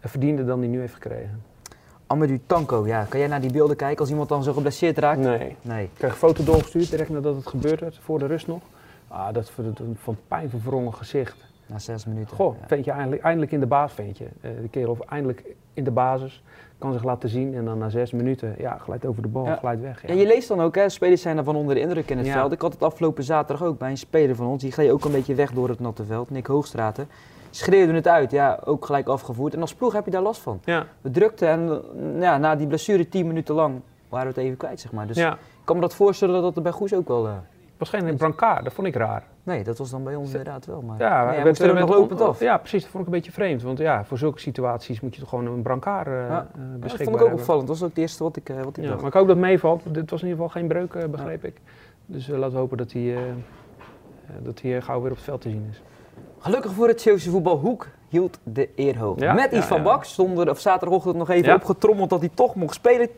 verdiende 0.00 0.44
dan 0.44 0.58
hij 0.58 0.68
nu 0.68 0.80
heeft 0.80 0.94
gekregen. 0.94 1.42
Amadou 2.06 2.40
Tanko, 2.46 2.86
ja. 2.86 3.06
kan 3.08 3.18
jij 3.18 3.28
naar 3.28 3.40
die 3.40 3.52
beelden 3.52 3.76
kijken 3.76 3.98
als 3.98 4.10
iemand 4.10 4.28
dan 4.28 4.42
zo 4.42 4.52
geblesseerd 4.52 4.98
raakt? 4.98 5.20
Nee. 5.20 5.56
nee. 5.62 5.84
Ik 5.84 5.90
kreeg 5.94 6.10
een 6.10 6.16
foto 6.16 6.44
doorgestuurd 6.44 6.90
direct 6.90 7.10
nadat 7.10 7.36
het 7.36 7.46
gebeurde, 7.46 7.92
voor 8.00 8.18
de 8.18 8.26
rust 8.26 8.46
nog. 8.46 8.60
Ah, 9.08 9.32
dat 9.32 9.52
van 9.94 10.16
pijn 10.28 10.50
verwrongen 10.50 10.94
gezicht. 10.94 11.46
Na 11.66 11.78
zes 11.78 12.06
minuten. 12.06 12.36
Goh, 12.36 12.56
ja. 12.60 12.66
vind 12.66 12.84
je 12.84 12.90
eindelijk, 12.90 13.22
eindelijk 13.22 13.52
in 13.52 13.60
de 13.60 13.66
baas, 13.66 13.92
vind 13.92 14.18
je. 14.18 14.24
Uh, 14.40 14.50
de 14.62 14.68
kerel 14.68 14.96
eindelijk 15.08 15.44
in 15.74 15.84
de 15.84 15.90
basis, 15.90 16.42
kan 16.78 16.92
zich 16.92 17.04
laten 17.04 17.28
zien 17.28 17.54
en 17.54 17.64
dan 17.64 17.78
na 17.78 17.88
zes 17.88 18.12
minuten, 18.12 18.54
ja, 18.58 18.78
glijdt 18.78 19.06
over 19.06 19.22
de 19.22 19.28
bal, 19.28 19.44
ja. 19.44 19.56
glijdt 19.56 19.80
weg. 19.80 20.02
Ja. 20.02 20.08
En 20.08 20.16
je 20.16 20.26
leest 20.26 20.48
dan 20.48 20.60
ook, 20.60 20.74
hè, 20.74 20.88
spelers 20.88 21.22
zijn 21.22 21.44
van 21.44 21.56
onder 21.56 21.74
de 21.74 21.80
indruk 21.80 22.10
in 22.10 22.18
het 22.18 22.28
veld. 22.28 22.52
Ik 22.52 22.60
had 22.60 22.72
het 22.72 22.82
afgelopen 22.82 23.24
zaterdag 23.24 23.66
ook 23.66 23.78
bij 23.78 23.90
een 23.90 23.98
speler 23.98 24.36
van 24.36 24.46
ons, 24.46 24.62
die 24.62 24.72
gleed 24.72 24.90
ook 24.90 25.04
een 25.04 25.12
beetje 25.12 25.34
weg 25.34 25.52
door 25.52 25.68
het 25.68 25.80
natte 25.80 26.04
veld, 26.04 26.30
Nick 26.30 26.46
Hoogstraten. 26.46 27.08
Schreeuwde 27.50 27.92
het 27.92 28.08
uit, 28.08 28.30
ja, 28.30 28.60
ook 28.64 28.84
gelijk 28.84 29.08
afgevoerd. 29.08 29.54
En 29.54 29.60
als 29.60 29.74
ploeg 29.74 29.92
heb 29.92 30.04
je 30.04 30.10
daar 30.10 30.22
last 30.22 30.40
van. 30.40 30.60
Ja. 30.64 30.86
We 31.00 31.10
drukten 31.10 31.48
en 31.48 31.82
ja, 32.20 32.38
na 32.38 32.56
die 32.56 32.66
blessure 32.66 33.08
tien 33.08 33.26
minuten 33.26 33.54
lang 33.54 33.80
waren 34.08 34.26
we 34.26 34.34
het 34.34 34.42
even 34.44 34.56
kwijt, 34.56 34.80
zeg 34.80 34.92
maar. 34.92 35.06
Dus 35.06 35.16
ik 35.16 35.36
kan 35.64 35.76
me 35.76 35.82
dat 35.82 35.94
voorstellen 35.94 36.42
dat 36.42 36.54
het 36.54 36.62
bij 36.62 36.72
Goes 36.72 36.94
ook 36.94 37.08
wel... 37.08 37.26
Uh, 37.26 37.32
was 37.78 37.88
geen 37.88 38.16
brancard, 38.16 38.64
dat 38.64 38.72
vond 38.72 38.86
ik 38.86 38.96
raar. 38.96 39.22
Nee, 39.42 39.64
dat 39.64 39.78
was 39.78 39.90
dan 39.90 40.04
bij 40.04 40.14
ons 40.14 40.30
inderdaad 40.30 40.66
wel. 40.66 40.82
Maar 40.82 40.98
ja, 40.98 41.30
nee, 41.30 41.42
werd 41.42 41.58
er 41.58 41.74
nog 41.74 41.90
lopend 41.90 42.20
af. 42.20 42.40
Ja, 42.40 42.58
precies. 42.58 42.82
Dat 42.82 42.90
vond 42.90 43.06
ik 43.06 43.12
een 43.12 43.16
beetje 43.16 43.32
vreemd. 43.32 43.62
Want 43.62 43.78
ja, 43.78 44.04
voor 44.04 44.18
zulke 44.18 44.40
situaties 44.40 45.00
moet 45.00 45.14
je 45.14 45.20
toch 45.20 45.28
gewoon 45.28 45.46
een 45.46 45.62
brancard 45.62 46.06
uh, 46.06 46.12
ja. 46.12 46.46
beschikbaar 46.54 46.80
Dat 46.80 47.02
vond 47.02 47.16
ik 47.16 47.22
ook 47.22 47.32
opvallend. 47.32 47.66
Dat 47.66 47.78
was 47.78 47.88
ook 47.88 47.94
het 47.94 47.98
eerste 47.98 48.22
wat 48.22 48.36
ik, 48.36 48.48
uh, 48.48 48.62
wat 48.62 48.76
ik 48.76 48.82
ja, 48.82 48.88
dacht. 48.88 49.00
Maar 49.00 49.10
ik 49.10 49.16
hoop 49.16 49.26
dat 49.26 49.36
het 49.36 49.44
meevalt. 49.44 49.94
Dit 49.94 50.10
was 50.10 50.22
in 50.22 50.28
ieder 50.28 50.44
geval 50.44 50.60
geen 50.60 50.68
breuk, 50.68 51.10
begreep 51.10 51.42
ja. 51.42 51.48
ik. 51.48 51.60
Dus 52.06 52.26
laten 52.26 52.52
we 52.52 52.58
hopen 52.58 52.76
dat 52.76 52.92
hij, 52.92 53.16
dat 54.42 54.60
hij 54.60 54.80
gauw 54.80 55.00
weer 55.00 55.10
op 55.10 55.16
het 55.16 55.24
veld 55.24 55.40
te 55.40 55.48
zien 55.48 55.66
is. 55.70 55.82
Gelukkig 56.38 56.72
voor 56.72 56.88
het 56.88 57.00
Zeeuwse 57.00 57.30
voetbal, 57.30 57.58
Hoek 57.58 57.88
hield 58.08 58.38
de 58.42 58.68
eer 58.76 58.98
hoog. 58.98 59.20
Ja? 59.20 59.32
Met 59.32 59.52
iets 59.52 59.66
van 59.66 59.82
Bak 59.82 60.04
stond 60.04 60.38
er 60.38 60.50
op 60.50 60.58
zaterdagochtend 60.58 61.16
nog 61.16 61.30
even 61.30 61.54
opgetrommeld 61.54 62.10
dat 62.10 62.20
hij 62.20 62.30
toch 62.34 62.54
mocht 62.54 62.74
spelen. 62.74 63.08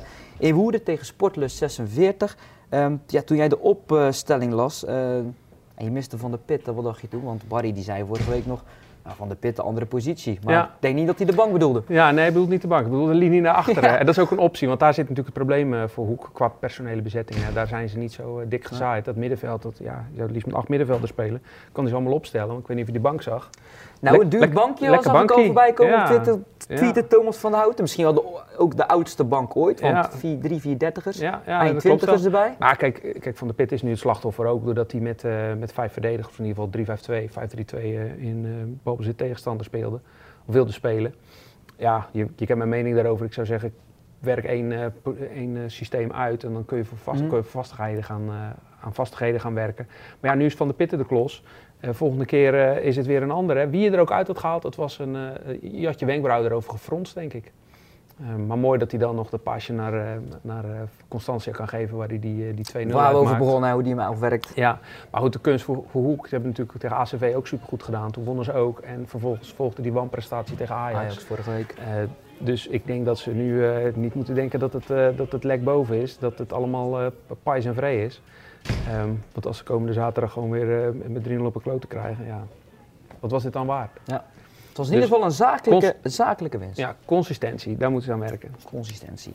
2-0 0.00 0.02
in 0.38 0.54
Woerden 0.54 0.82
tegen 0.82 1.06
Sportlus 1.06 1.56
46. 1.56 2.36
Um, 2.70 3.00
ja, 3.06 3.22
toen 3.22 3.36
jij 3.36 3.48
de 3.48 3.58
opstelling 3.58 4.52
las 4.52 4.84
uh, 4.84 5.16
en 5.16 5.84
je 5.84 5.90
miste 5.90 6.18
Van 6.18 6.30
de 6.30 6.38
Pitten, 6.44 6.74
wat 6.74 6.84
dacht 6.84 7.00
je 7.00 7.08
toen? 7.08 7.22
Want 7.22 7.48
Barry 7.48 7.72
die 7.72 7.82
zei 7.82 8.04
vorige 8.06 8.30
week 8.30 8.46
nog, 8.46 8.64
nou, 9.08 9.20
Van 9.20 9.28
de 9.28 9.34
Pitten 9.34 9.64
andere 9.64 9.86
positie. 9.86 10.38
Maar 10.44 10.54
ja. 10.54 10.64
ik 10.64 10.70
denk 10.78 10.94
niet 10.94 11.06
dat 11.06 11.16
hij 11.16 11.26
de 11.26 11.34
bank 11.34 11.52
bedoelde. 11.52 11.82
Ja, 11.86 12.10
nee, 12.10 12.20
hij 12.20 12.32
bedoelt 12.32 12.48
niet 12.48 12.62
de 12.62 12.66
bank. 12.66 12.80
Hij 12.80 12.90
bedoelde 12.90 13.12
de 13.12 13.18
linie 13.18 13.40
naar 13.40 13.54
achteren. 13.54 13.90
Ja. 13.90 13.98
En 13.98 14.06
dat 14.06 14.16
is 14.16 14.22
ook 14.22 14.30
een 14.30 14.38
optie, 14.38 14.68
want 14.68 14.80
daar 14.80 14.94
zit 14.94 15.08
natuurlijk 15.08 15.34
het 15.34 15.44
probleem 15.44 15.74
uh, 15.74 15.82
voor 15.86 16.06
Hoek 16.06 16.30
qua 16.32 16.48
personele 16.48 17.02
bezetting. 17.02 17.40
Ja, 17.40 17.50
daar 17.52 17.66
zijn 17.66 17.88
ze 17.88 17.98
niet 17.98 18.12
zo 18.12 18.40
uh, 18.40 18.46
dik 18.48 18.64
gezaaid. 18.64 19.04
Dat 19.04 19.16
middenveld, 19.16 19.62
dat, 19.62 19.78
ja, 19.78 20.06
je 20.10 20.18
zou 20.18 20.30
liefst 20.30 20.46
met 20.46 20.54
acht 20.54 20.68
middenvelders 20.68 21.10
spelen. 21.10 21.42
Kan 21.72 21.82
hij 21.82 21.88
ze 21.88 21.94
allemaal 21.94 22.14
opstellen, 22.14 22.48
want 22.48 22.60
ik 22.60 22.66
weet 22.66 22.76
niet 22.76 22.86
of 22.86 22.92
je 22.92 22.98
die 23.00 23.08
bank 23.08 23.22
zag. 23.22 23.50
Nou, 24.00 24.20
een 24.20 24.28
duur 24.28 24.48
bankje 24.50 24.96
als 24.96 25.06
ik 25.06 25.30
al 25.30 25.44
voorbij 25.44 25.72
komen 25.72 25.92
ja. 25.92 26.06
Twitter. 26.06 26.38
Tweette 26.56 27.06
Thomas 27.06 27.36
van 27.36 27.50
der 27.50 27.60
Houten. 27.60 27.82
Misschien 27.82 28.04
wel 28.04 28.14
de, 28.14 28.22
ook 28.56 28.76
de 28.76 28.88
oudste 28.88 29.24
bank 29.24 29.56
ooit, 29.56 29.80
want 29.80 29.94
ja. 29.94 30.10
4, 30.10 30.38
3 30.40 30.60
430ers. 30.60 31.18
Ja, 31.18 31.42
ja, 31.46 31.72
21ers 31.72 32.24
erbij. 32.24 32.56
Maar 32.58 32.76
kijk, 32.76 33.16
kijk, 33.20 33.36
Van 33.36 33.46
der 33.46 33.56
Pit 33.56 33.72
is 33.72 33.82
nu 33.82 33.90
het 33.90 33.98
slachtoffer 33.98 34.46
ook 34.46 34.64
doordat 34.64 34.92
hij 34.92 35.00
met, 35.00 35.24
uh, 35.24 35.32
met 35.58 35.72
vijf 35.72 35.92
verdedigers, 35.92 36.38
in 36.38 36.44
ieder 36.44 36.68
geval 36.72 37.26
3-5-2, 37.26 37.30
5-3-2 37.30 37.84
uh, 37.84 38.22
in 38.22 38.44
uh, 38.44 38.52
balbezit 38.98 39.18
tegenstander 39.18 39.64
speelde, 39.64 40.00
of 40.46 40.54
wilde 40.54 40.72
spelen. 40.72 41.14
Ja, 41.76 42.08
je, 42.12 42.26
je 42.36 42.46
kent 42.46 42.58
mijn 42.58 42.70
mening 42.70 42.94
daarover. 42.94 43.26
Ik 43.26 43.32
zou 43.32 43.46
zeggen, 43.46 43.72
werk 44.18 44.44
één, 44.44 44.70
uh, 44.70 44.84
één 45.34 45.70
systeem 45.70 46.12
uit 46.12 46.44
en 46.44 46.52
dan 46.52 46.64
kun 46.64 46.76
je 46.76 46.84
voor, 46.84 46.98
vast, 46.98 47.22
mm. 47.22 47.28
kun 47.28 47.36
je 47.36 47.42
voor 47.42 47.62
vastigheden 47.62 48.04
gaan, 48.04 48.30
aan 48.80 48.94
vastigheden 48.94 49.40
gaan 49.40 49.54
werken. 49.54 49.86
Maar 50.20 50.30
ja, 50.30 50.36
nu 50.36 50.44
is 50.44 50.54
Van 50.54 50.66
der 50.66 50.76
Pitten 50.76 50.98
de 50.98 51.06
klos. 51.06 51.44
Volgende 51.80 52.24
keer 52.24 52.82
is 52.82 52.96
het 52.96 53.06
weer 53.06 53.22
een 53.22 53.30
andere. 53.30 53.68
Wie 53.68 53.80
je 53.80 53.90
er 53.90 54.00
ook 54.00 54.12
uit 54.12 54.26
had 54.26 54.38
gehaald, 54.38 54.62
het 54.62 54.76
was 54.76 54.98
een, 54.98 55.16
je 55.60 55.86
had 55.86 56.00
je 56.00 56.06
wenkbrauw 56.06 56.44
erover 56.44 56.70
gefronst, 56.70 57.14
denk 57.14 57.32
ik. 57.32 57.52
Ehm, 58.20 58.46
maar 58.46 58.58
mooi 58.58 58.78
dat 58.78 58.90
hij 58.90 59.00
dan 59.00 59.14
nog 59.14 59.30
de 59.30 59.38
pasje 59.38 59.72
naar, 59.72 59.94
uh, 59.94 60.02
naar 60.40 60.64
uh, 60.64 60.70
Constantia 61.08 61.52
kan 61.52 61.68
geven, 61.68 61.96
waar 61.96 62.08
hij 62.08 62.18
die, 62.18 62.54
die 62.54 62.88
2-0 62.88 62.92
Waar 62.92 63.12
we 63.12 63.18
over 63.18 63.36
begonnen, 63.36 63.72
hoe 63.72 63.82
die 63.82 63.94
hem 63.94 64.06
afwerkt. 64.06 64.52
Ja, 64.54 64.78
maar 65.10 65.20
goed, 65.20 65.32
de 65.32 65.40
kunst 65.40 65.64
voor, 65.64 65.84
voor 65.90 66.02
Hoek, 66.02 66.26
ze 66.26 66.34
hebben 66.34 66.48
natuurlijk 66.50 66.78
tegen 66.78 66.96
ACV 66.96 67.32
ook 67.36 67.46
supergoed 67.46 67.82
gedaan. 67.82 68.10
Toen 68.10 68.24
wonnen 68.24 68.44
ze 68.44 68.52
ook 68.52 68.78
en 68.78 69.04
vervolgens 69.08 69.52
volgde 69.52 69.82
die 69.82 69.92
wanprestatie 69.92 70.56
tegen 70.56 70.74
Ajax. 70.74 70.98
Ajax 70.98 71.24
vorige 71.24 71.50
week. 71.50 71.74
dus 72.38 72.66
ik 72.66 72.86
denk 72.86 73.04
dat 73.04 73.18
ze 73.18 73.30
nu 73.30 73.64
niet 73.94 74.14
moeten 74.14 74.34
denken 74.34 74.58
dat 74.58 74.72
het, 74.72 75.16
dat 75.16 75.32
het 75.32 75.44
lek 75.44 75.64
boven 75.64 75.96
is, 75.96 76.18
dat 76.18 76.38
het 76.38 76.52
allemaal 76.52 77.10
pais 77.42 77.64
en 77.64 77.74
vrij 77.74 78.04
is. 78.04 78.22
Um, 79.02 79.22
want 79.32 79.46
als 79.46 79.58
ze 79.58 79.64
komende 79.64 79.92
zaterdag 79.92 80.32
gewoon 80.32 80.50
weer 80.50 80.94
met 81.06 81.28
3-0 81.28 81.40
op 81.40 81.54
een 81.54 81.62
kloot 81.62 81.80
te 81.80 81.86
krijgen, 81.86 82.26
ja, 82.26 82.46
wat 83.20 83.30
was 83.30 83.42
dit 83.42 83.52
dan 83.52 83.66
waard? 83.66 83.90
Ja. 84.04 84.24
Het 84.78 84.86
was 84.86 84.96
in 84.96 85.02
ieder 85.02 85.16
geval 85.16 85.30
een 85.30 85.36
zakelijke, 85.36 85.96
zakelijke 86.02 86.58
winst. 86.58 86.76
Ja, 86.76 86.96
consistentie, 87.04 87.76
daar 87.76 87.90
moeten 87.90 88.08
ze 88.08 88.14
aan 88.14 88.28
werken. 88.28 88.54
Consistentie. 88.64 89.34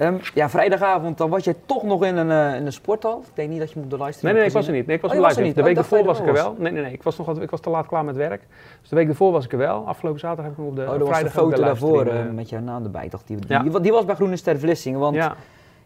Um, 0.00 0.20
ja, 0.34 0.50
vrijdagavond, 0.50 1.18
dan 1.18 1.30
was 1.30 1.44
je 1.44 1.54
toch 1.66 1.82
nog 1.82 2.04
in 2.04 2.16
een, 2.16 2.28
uh, 2.28 2.54
in 2.54 2.66
een 2.66 2.72
sporthal. 2.72 3.18
Ik 3.18 3.34
denk 3.34 3.48
niet 3.50 3.58
dat 3.58 3.72
je 3.72 3.80
moet 3.80 3.90
de 3.90 3.96
livestream 3.96 4.34
Nee, 4.34 4.42
nee, 4.42 4.50
ik 4.50 4.56
was 4.56 4.66
er 4.66 4.72
niet. 4.72 4.86
Nee, 4.86 4.96
ik 4.96 5.02
was 5.02 5.10
oh. 5.12 5.42
Niet. 5.42 5.54
De 5.54 5.62
week 5.62 5.72
oh, 5.72 5.78
ervoor 5.78 6.04
was 6.04 6.18
ik 6.18 6.26
er 6.26 6.32
wel. 6.32 6.56
Nee, 6.58 6.72
nee, 6.72 6.82
nee. 6.82 6.92
Ik 6.92 7.02
was, 7.02 7.16
nog, 7.16 7.40
ik 7.40 7.50
was 7.50 7.60
te 7.60 7.70
laat 7.70 7.86
klaar 7.86 8.04
met 8.04 8.16
werk. 8.16 8.42
Dus 8.80 8.88
de 8.88 8.96
week 8.96 9.08
ervoor 9.08 9.32
was 9.32 9.44
ik 9.44 9.52
er 9.52 9.58
wel. 9.58 9.86
Afgelopen 9.86 10.20
zaterdag 10.20 10.44
heb 10.44 10.54
ik 10.54 10.58
nog 10.58 10.68
op 10.68 10.76
de 10.76 10.82
oh, 10.82 11.08
vrijdag 11.08 11.32
was 11.32 11.42
foto 11.42 11.62
daarvoor 11.62 12.06
uh, 12.06 12.30
met 12.30 12.48
jouw 12.48 12.60
naam 12.60 12.84
erbij. 12.84 13.08
Dacht 13.08 13.26
die, 13.26 13.36
die, 13.36 13.62
die, 13.62 13.80
die, 13.80 13.92
was 13.92 14.04
bij 14.04 14.14
Groene 14.14 14.36
Ster 14.36 14.58
Vlissingen. 14.58 15.00
Want 15.00 15.14
ja. 15.14 15.36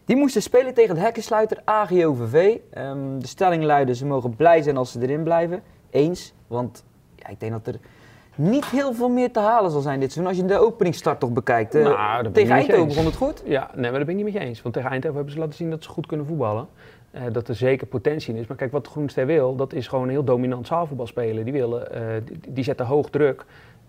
die 0.05 0.15
moesten 0.15 0.41
spelen 0.41 0.73
tegen 0.73 0.95
het 0.95 1.03
hekkensluiter 1.03 1.61
AGOVV. 1.63 2.33
Um, 2.33 2.59
ehm, 2.69 3.19
de 3.19 3.27
stelling 3.27 3.63
luidde, 3.63 3.95
ze 3.95 4.05
mogen 4.05 4.35
blij 4.35 4.61
zijn 4.61 4.77
als 4.77 4.91
ze 4.91 5.01
erin 5.01 5.23
blijven. 5.23 5.61
Eens, 5.89 6.33
want 6.47 6.83
ja, 7.15 7.27
ik 7.27 7.39
denk 7.39 7.51
dat 7.51 7.67
er 7.67 7.79
niet 8.35 8.65
heel 8.65 8.93
veel 8.93 9.09
meer 9.09 9.31
te 9.31 9.39
halen 9.39 9.71
zal 9.71 9.81
zijn 9.81 9.99
dit 9.99 10.11
seizoen. 10.11 10.33
Als 10.33 10.41
je 10.41 10.47
de 10.53 10.65
openingsstart 10.65 11.19
toch 11.19 11.31
bekijkt. 11.31 11.75
Uh, 11.75 11.83
nou, 11.83 12.31
tegen 12.31 12.51
Eindhoven 12.51 12.87
begon 12.87 13.05
het 13.05 13.15
goed. 13.15 13.43
Ja, 13.45 13.69
nee, 13.73 13.81
maar 13.81 13.91
daar 13.91 14.05
ben 14.05 14.09
ik 14.09 14.15
niet 14.15 14.33
met 14.33 14.33
je 14.33 14.47
eens. 14.47 14.61
Want 14.61 14.73
tegen 14.73 14.89
Eindhoven 14.89 15.15
hebben 15.15 15.33
ze 15.33 15.39
laten 15.39 15.55
zien 15.55 15.69
dat 15.69 15.83
ze 15.83 15.89
goed 15.89 16.05
kunnen 16.05 16.25
voetballen. 16.25 16.67
Uh, 17.15 17.21
dat 17.31 17.47
er 17.47 17.55
zeker 17.55 17.87
potentie 17.87 18.33
in 18.33 18.39
is. 18.39 18.47
Maar 18.47 18.57
kijk, 18.57 18.71
wat 18.71 18.87
Groenster 18.87 19.25
wil, 19.25 19.55
dat 19.55 19.73
is 19.73 19.87
gewoon 19.87 20.09
heel 20.09 20.23
dominant 20.23 20.67
zaalvoetbal 20.67 21.07
spelen. 21.07 21.43
Die, 21.43 21.53
willen, 21.53 21.87
uh, 21.95 22.01
die, 22.25 22.53
die, 22.53 22.63
zetten 22.63 22.85
hoog 22.85 23.09
druk. 23.09 23.45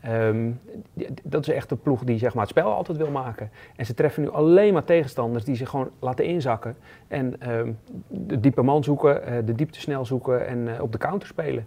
Um, 0.09 0.61
die, 0.93 1.09
dat 1.23 1.49
is 1.49 1.55
echt 1.55 1.69
de 1.69 1.76
ploeg 1.76 2.05
die 2.05 2.19
zeg 2.19 2.35
maar, 2.35 2.43
het 2.43 2.50
spel 2.50 2.73
altijd 2.73 2.99
wil 2.99 3.11
maken. 3.11 3.50
En 3.76 3.87
ze 3.87 3.95
treffen 3.95 4.23
nu 4.23 4.31
alleen 4.31 4.73
maar 4.73 4.85
tegenstanders 4.85 5.45
die 5.45 5.57
zich 5.57 5.69
gewoon 5.69 5.91
laten 5.99 6.25
inzakken. 6.25 6.76
En 7.09 7.50
um, 7.50 7.79
de 8.09 8.41
diepe 8.41 8.62
man 8.62 8.85
zoeken, 8.85 9.47
de 9.47 9.55
diepte 9.55 9.81
snel 9.81 10.05
zoeken 10.05 10.47
en 10.47 10.81
op 10.81 10.93
de 10.93 10.99
counter 10.99 11.29
spelen. 11.29 11.67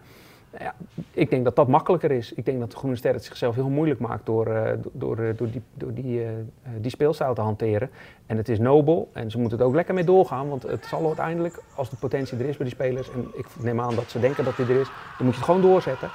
Ja, 0.58 0.76
ik 1.12 1.30
denk 1.30 1.44
dat 1.44 1.56
dat 1.56 1.68
makkelijker 1.68 2.12
is. 2.12 2.34
Ik 2.34 2.46
denk 2.46 2.60
dat 2.60 2.72
de 2.72 2.78
Groene 2.78 2.96
Ster 2.96 3.14
het 3.14 3.24
zichzelf 3.24 3.56
heel 3.56 3.70
moeilijk 3.70 4.00
maakt 4.00 4.26
door, 4.26 4.48
uh, 4.48 4.72
door, 4.92 5.20
uh, 5.20 5.38
door, 5.38 5.50
die, 5.52 5.62
door 5.74 5.94
die, 5.94 6.22
uh, 6.22 6.30
die 6.78 6.92
speelstijl 6.92 7.34
te 7.34 7.42
hanteren. 7.42 7.90
En 8.26 8.38
het 8.38 8.50
is 8.50 8.60
nobel 8.60 9.10
en 9.14 9.32
ze 9.32 9.40
moeten 9.40 9.58
het 9.58 9.68
ook 9.68 9.74
lekker 9.74 9.94
mee 9.94 10.04
doorgaan, 10.04 10.50
want 10.50 10.64
het 10.64 10.86
zal 10.86 11.06
uiteindelijk, 11.06 11.62
als 11.76 11.90
de 11.90 11.96
potentie 11.96 12.38
er 12.38 12.46
is 12.46 12.58
bij 12.58 12.66
die 12.66 12.76
spelers, 12.76 13.12
en 13.12 13.28
ik 13.34 13.46
neem 13.60 13.82
aan 13.82 13.96
dat 13.96 14.10
ze 14.10 14.20
denken 14.20 14.44
dat 14.44 14.56
die 14.56 14.66
er 14.66 14.80
is, 14.80 14.92
dan 15.18 15.26
moet 15.26 15.34
je 15.34 15.40
het 15.42 15.50
gewoon 15.50 15.62
doorzetten. 15.62 16.10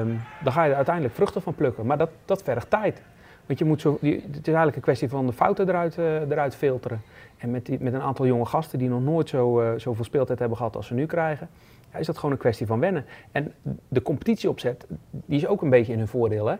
Um, 0.00 0.20
dan 0.42 0.52
ga 0.52 0.64
je 0.64 0.70
er 0.70 0.76
uiteindelijk 0.76 1.14
vruchten 1.14 1.42
van 1.42 1.54
plukken. 1.54 1.86
Maar 1.86 1.98
dat, 1.98 2.10
dat 2.24 2.42
vergt 2.42 2.70
tijd. 2.70 3.02
Want 3.46 3.58
je 3.58 3.64
moet 3.64 3.80
zo, 3.80 3.92
het 4.00 4.02
is 4.22 4.46
eigenlijk 4.46 4.76
een 4.76 4.82
kwestie 4.82 5.08
van 5.08 5.26
de 5.26 5.32
fouten 5.32 5.68
eruit, 5.68 5.98
eruit 5.98 6.54
filteren. 6.54 7.02
En 7.38 7.50
met, 7.50 7.66
die, 7.66 7.78
met 7.80 7.92
een 7.92 8.00
aantal 8.00 8.26
jonge 8.26 8.44
gasten 8.46 8.78
die 8.78 8.88
nog 8.88 9.02
nooit 9.02 9.28
zo, 9.28 9.74
zoveel 9.76 10.04
speeltijd 10.04 10.38
hebben 10.38 10.56
gehad 10.56 10.76
als 10.76 10.86
ze 10.86 10.94
nu 10.94 11.06
krijgen, 11.06 11.48
ja, 11.92 11.98
is 11.98 12.06
dat 12.06 12.16
gewoon 12.16 12.30
een 12.30 12.38
kwestie 12.38 12.66
van 12.66 12.80
wennen. 12.80 13.04
En 13.32 13.52
de 13.88 14.02
competitieopzet, 14.02 14.86
die 15.10 15.38
is 15.38 15.46
ook 15.46 15.62
een 15.62 15.70
beetje 15.70 15.92
in 15.92 15.98
hun 15.98 16.08
voordeel. 16.08 16.46
Hè? 16.46 16.56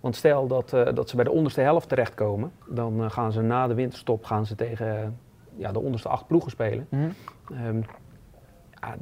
Want 0.00 0.16
stel 0.16 0.46
dat, 0.46 0.72
uh, 0.72 0.88
dat 0.94 1.08
ze 1.08 1.16
bij 1.16 1.24
de 1.24 1.30
onderste 1.30 1.60
helft 1.60 1.88
terechtkomen, 1.88 2.52
dan 2.68 3.00
uh, 3.00 3.10
gaan 3.10 3.32
ze 3.32 3.42
na 3.42 3.66
de 3.66 3.74
winterstop 3.74 4.24
gaan 4.24 4.46
ze 4.46 4.54
tegen 4.54 5.18
ja, 5.56 5.72
de 5.72 5.80
onderste 5.80 6.08
acht 6.08 6.26
ploegen 6.26 6.50
spelen. 6.50 6.86
Mm 6.90 7.00
-hmm. 7.00 7.66
um, 7.66 7.84
ja, 8.80 8.96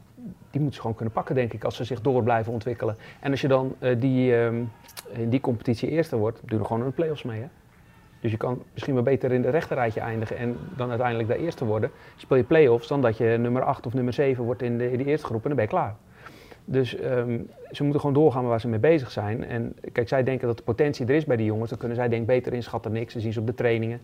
die 0.51 0.61
moeten 0.61 0.75
ze 0.75 0.81
gewoon 0.81 0.97
kunnen 0.97 1.15
pakken, 1.15 1.35
denk 1.35 1.53
ik, 1.53 1.65
als 1.65 1.77
ze 1.77 1.85
zich 1.85 2.01
door 2.01 2.23
blijven 2.23 2.53
ontwikkelen. 2.53 2.97
En 3.21 3.31
als 3.31 3.41
je 3.41 3.49
dan 3.49 3.75
uh, 3.81 4.01
die, 4.01 4.35
um, 4.35 4.71
in 5.09 5.31
die 5.31 5.41
competitie 5.41 5.89
eerste 5.89 6.17
wordt, 6.17 6.41
doe 6.45 6.59
er 6.59 6.65
gewoon 6.65 6.83
een 6.83 6.93
play-offs 6.93 7.23
mee. 7.23 7.41
Hè? 7.41 7.49
Dus 8.21 8.31
je 8.31 8.37
kan 8.37 8.63
misschien 8.73 8.95
wel 8.95 9.03
beter 9.03 9.33
in 9.33 9.43
de 9.43 9.51
rechterrijtje 9.51 10.01
eindigen 10.01 10.37
en 10.37 10.57
dan 10.77 10.89
uiteindelijk 10.89 11.29
de 11.29 11.39
eerste 11.39 11.65
worden. 11.65 11.91
Speel 12.17 12.37
je 12.37 12.43
play-offs 12.43 12.89
dan 12.89 13.01
dat 13.01 13.17
je 13.17 13.37
nummer 13.41 13.63
8 13.63 13.87
of 13.87 13.95
nummer 13.95 14.13
7 14.13 14.45
wordt 14.45 14.63
in 14.63 14.79
de, 14.79 14.93
in 14.93 14.99
de 14.99 15.05
eerste 15.05 15.27
groep 15.27 15.43
en 15.43 15.49
dan 15.49 15.57
ben 15.57 15.65
je 15.65 15.71
klaar. 15.71 15.95
Dus 16.65 17.03
um, 17.05 17.51
ze 17.71 17.83
moeten 17.83 18.01
gewoon 18.01 18.15
doorgaan 18.15 18.47
waar 18.47 18.61
ze 18.61 18.69
mee 18.69 18.79
bezig 18.79 19.11
zijn. 19.11 19.45
En 19.45 19.75
kijk, 19.93 20.09
zij 20.09 20.23
denken 20.23 20.47
dat 20.47 20.57
de 20.57 20.63
potentie 20.63 21.07
er 21.07 21.15
is 21.15 21.25
bij 21.25 21.37
die 21.37 21.47
jongens. 21.47 21.71
Dan 21.71 21.79
kunnen 21.79 21.97
zij 21.97 22.09
denk 22.09 22.21
ik 22.21 22.27
beter 22.27 22.53
inschatten 22.53 22.97
ik. 22.97 23.11
Ze 23.11 23.21
zien 23.21 23.33
ze 23.33 23.41
op 23.41 23.47
de 23.47 23.55
trainingen 23.55 24.01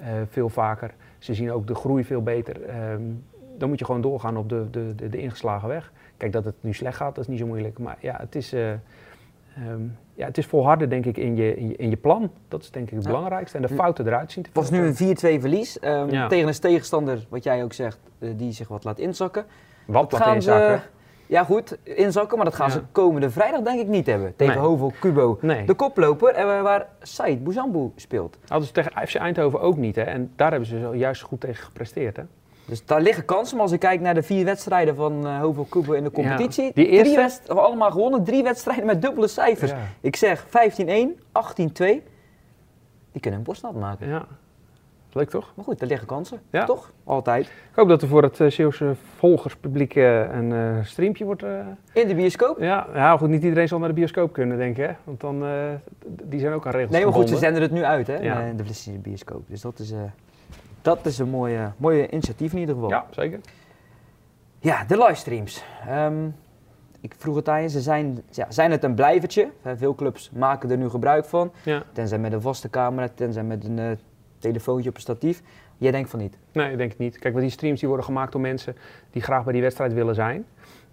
uh, 0.00 0.06
veel 0.28 0.48
vaker. 0.48 0.94
Ze 1.18 1.34
zien 1.34 1.52
ook 1.52 1.66
de 1.66 1.74
groei 1.74 2.04
veel 2.04 2.22
beter. 2.22 2.56
Um, 2.92 3.24
dan 3.58 3.68
moet 3.68 3.78
je 3.78 3.84
gewoon 3.84 4.00
doorgaan 4.00 4.36
op 4.36 4.48
de, 4.48 4.66
de, 4.70 5.08
de, 5.08 5.18
ingeslagen 5.18 5.68
weg. 5.68 5.92
Kijk, 6.16 6.32
dat 6.32 6.44
het 6.44 6.54
nu 6.60 6.74
slecht 6.74 6.96
gaat, 6.96 7.14
dat 7.14 7.24
is 7.24 7.30
niet 7.30 7.38
zo 7.38 7.46
moeilijk. 7.46 7.78
Maar 7.78 7.96
ja, 8.00 8.16
het 8.18 8.34
is... 8.34 8.54
Uh, 8.54 8.72
Um, 9.64 9.96
ja, 10.16 10.26
het 10.26 10.38
is 10.38 10.46
volharden 10.46 10.88
denk 10.88 11.06
ik 11.06 11.16
in 11.16 11.36
je, 11.36 11.56
in 11.56 11.68
je, 11.68 11.76
in 11.76 11.90
je, 11.90 11.96
plan. 11.96 12.30
Dat 12.48 12.62
is 12.62 12.70
denk 12.70 12.88
ik 12.88 12.94
het 12.94 13.04
ja. 13.04 13.10
belangrijkste. 13.10 13.56
En 13.56 13.62
de 13.62 13.74
fouten 13.74 14.06
eruit 14.06 14.32
zien 14.32 14.42
te 14.42 14.50
Het 14.52 14.58
was 14.58 14.70
nu 14.70 14.86
een 14.86 15.16
4-2 15.38 15.40
verlies. 15.40 15.78
Um, 15.82 16.10
ja. 16.10 16.28
Tegen 16.28 16.48
een 16.48 16.60
tegenstander, 16.60 17.26
wat 17.28 17.44
jij 17.44 17.64
ook 17.64 17.72
zegt, 17.72 17.98
uh, 18.18 18.30
die 18.36 18.52
zich 18.52 18.68
wat 18.68 18.84
laat 18.84 18.98
inzakken. 18.98 19.44
Wat 19.84 20.12
laat 20.12 20.34
inzakken? 20.34 20.78
Ze, 20.78 20.86
ja 21.26 21.44
goed, 21.44 21.78
inzakken, 21.82 22.36
maar 22.36 22.46
dat 22.46 22.54
gaan 22.54 22.66
ja. 22.66 22.72
ze 22.72 22.82
komende 22.92 23.30
vrijdag 23.30 23.60
denk 23.60 23.80
ik 23.80 23.86
niet 23.86 24.06
hebben. 24.06 24.36
Tegen 24.36 24.54
nee. 24.54 24.64
Hovel 24.64 24.92
Kubo. 25.00 25.38
Nee. 25.40 25.66
De 25.66 25.74
koploper 25.74 26.34
en 26.34 26.62
waar 26.62 26.86
Said 27.02 27.44
Bouzambou 27.44 27.92
speelt. 27.96 28.38
Hadden 28.48 28.66
ze 28.66 28.72
tegen 28.72 29.06
FC 29.08 29.14
Eindhoven 29.14 29.60
ook 29.60 29.76
niet. 29.76 29.96
Hè? 29.96 30.02
En 30.02 30.32
daar 30.36 30.50
hebben 30.50 30.68
ze 30.68 30.90
juist 30.94 31.22
goed 31.22 31.40
tegen 31.40 31.64
gepresteerd. 31.64 32.16
Hè? 32.16 32.22
Dus 32.66 32.84
daar 32.84 33.00
liggen 33.00 33.24
kansen. 33.24 33.54
Maar 33.56 33.64
als 33.64 33.74
ik 33.74 33.80
kijk 33.80 34.00
naar 34.00 34.14
de 34.14 34.22
vier 34.22 34.44
wedstrijden 34.44 34.94
van 34.94 35.26
uh, 35.26 35.40
Hovel 35.40 35.64
Kubo 35.64 35.92
in 35.92 36.04
de 36.04 36.10
competitie. 36.10 36.64
Ja, 36.64 36.70
die 36.74 36.86
eerste... 36.86 37.04
Drie 37.04 37.16
wedst 37.16 37.48
allemaal 37.48 37.90
gewonnen. 37.90 38.24
Drie 38.24 38.42
wedstrijden 38.42 38.86
met 38.86 39.02
dubbele 39.02 39.28
cijfers. 39.28 39.70
Ja. 39.70 39.78
Ik 40.00 40.16
zeg 40.16 40.46
15-1, 40.46 40.50
18-2. 40.50 40.50
Die 43.12 43.20
kunnen 43.20 43.40
een 43.40 43.42
borstnat 43.42 43.74
maken. 43.74 44.08
Ja. 44.08 44.26
Leuk 45.12 45.30
toch? 45.30 45.52
Maar 45.54 45.64
goed, 45.64 45.80
er 45.80 45.86
liggen 45.86 46.06
kansen. 46.06 46.40
Ja. 46.50 46.64
Toch? 46.64 46.92
Altijd. 47.04 47.46
Ik 47.46 47.52
hoop 47.74 47.88
dat 47.88 48.02
er 48.02 48.08
voor 48.08 48.22
het 48.22 48.38
uh, 48.38 48.50
Zeeuwse 48.50 48.94
volgerspubliek 49.16 49.94
uh, 49.94 50.34
een 50.34 50.50
uh, 50.50 50.84
streampje 50.84 51.24
wordt... 51.24 51.42
In 51.92 52.08
de 52.08 52.14
bioscoop? 52.14 52.58
Ja, 52.60 52.86
ja, 52.94 53.16
goed, 53.16 53.28
niet 53.28 53.42
iedereen 53.42 53.68
zal 53.68 53.78
naar 53.78 53.88
de 53.88 53.94
bioscoop 53.94 54.32
kunnen, 54.32 54.58
denk 54.58 54.76
ik. 54.76 54.86
Hè? 54.86 54.92
Want 55.04 55.20
dan, 55.20 55.44
die 56.06 56.40
zijn 56.40 56.52
ook 56.52 56.66
aan 56.66 56.72
regels 56.72 56.92
Nee, 56.92 57.04
maar 57.04 57.12
goed, 57.12 57.28
ze 57.28 57.36
zenden 57.36 57.62
het 57.62 57.70
nu 57.70 57.84
uit, 57.84 58.06
hè? 58.06 58.16
Ja. 58.16 58.52
De 58.56 58.64
Vlissische 58.64 58.98
bioscoop. 58.98 59.42
Dus 59.48 59.60
dat 59.60 59.78
is... 59.78 59.92
Dat 60.86 61.06
is 61.06 61.18
een 61.18 61.28
mooie, 61.28 61.72
mooie 61.76 62.10
initiatief 62.10 62.52
in 62.52 62.58
ieder 62.58 62.74
geval. 62.74 62.90
Ja, 62.90 63.06
zeker. 63.10 63.40
Ja, 64.58 64.84
de 64.84 64.98
livestreams. 64.98 65.64
Um, 65.90 66.34
ik 67.00 67.14
vroeg 67.18 67.36
het 67.36 67.48
aan 67.48 67.62
je, 67.62 67.68
ze 67.68 67.80
zijn, 67.80 68.22
ja, 68.30 68.46
zijn 68.48 68.70
het 68.70 68.84
een 68.84 68.94
blijvertje? 68.94 69.48
Veel 69.76 69.94
clubs 69.94 70.30
maken 70.30 70.70
er 70.70 70.76
nu 70.76 70.88
gebruik 70.88 71.24
van. 71.24 71.52
Ja. 71.64 71.82
Tenzij 71.92 72.18
met 72.18 72.32
een 72.32 72.40
vaste 72.40 72.70
camera, 72.70 73.08
tenzij 73.14 73.42
met 73.42 73.64
een 73.64 73.78
uh, 73.78 73.90
telefoontje 74.38 74.88
op 74.88 74.94
een 74.94 75.00
statief. 75.00 75.42
Jij 75.76 75.90
denkt 75.90 76.10
van 76.10 76.18
niet? 76.18 76.38
Nee, 76.52 76.70
ik 76.70 76.78
denk 76.78 76.90
het 76.90 76.98
niet. 76.98 77.18
Kijk, 77.18 77.34
want 77.34 77.46
die 77.46 77.54
streams 77.54 77.78
die 77.78 77.88
worden 77.88 78.06
gemaakt 78.06 78.32
door 78.32 78.40
mensen 78.40 78.76
die 79.10 79.22
graag 79.22 79.44
bij 79.44 79.52
die 79.52 79.62
wedstrijd 79.62 79.92
willen 79.92 80.14
zijn. 80.14 80.46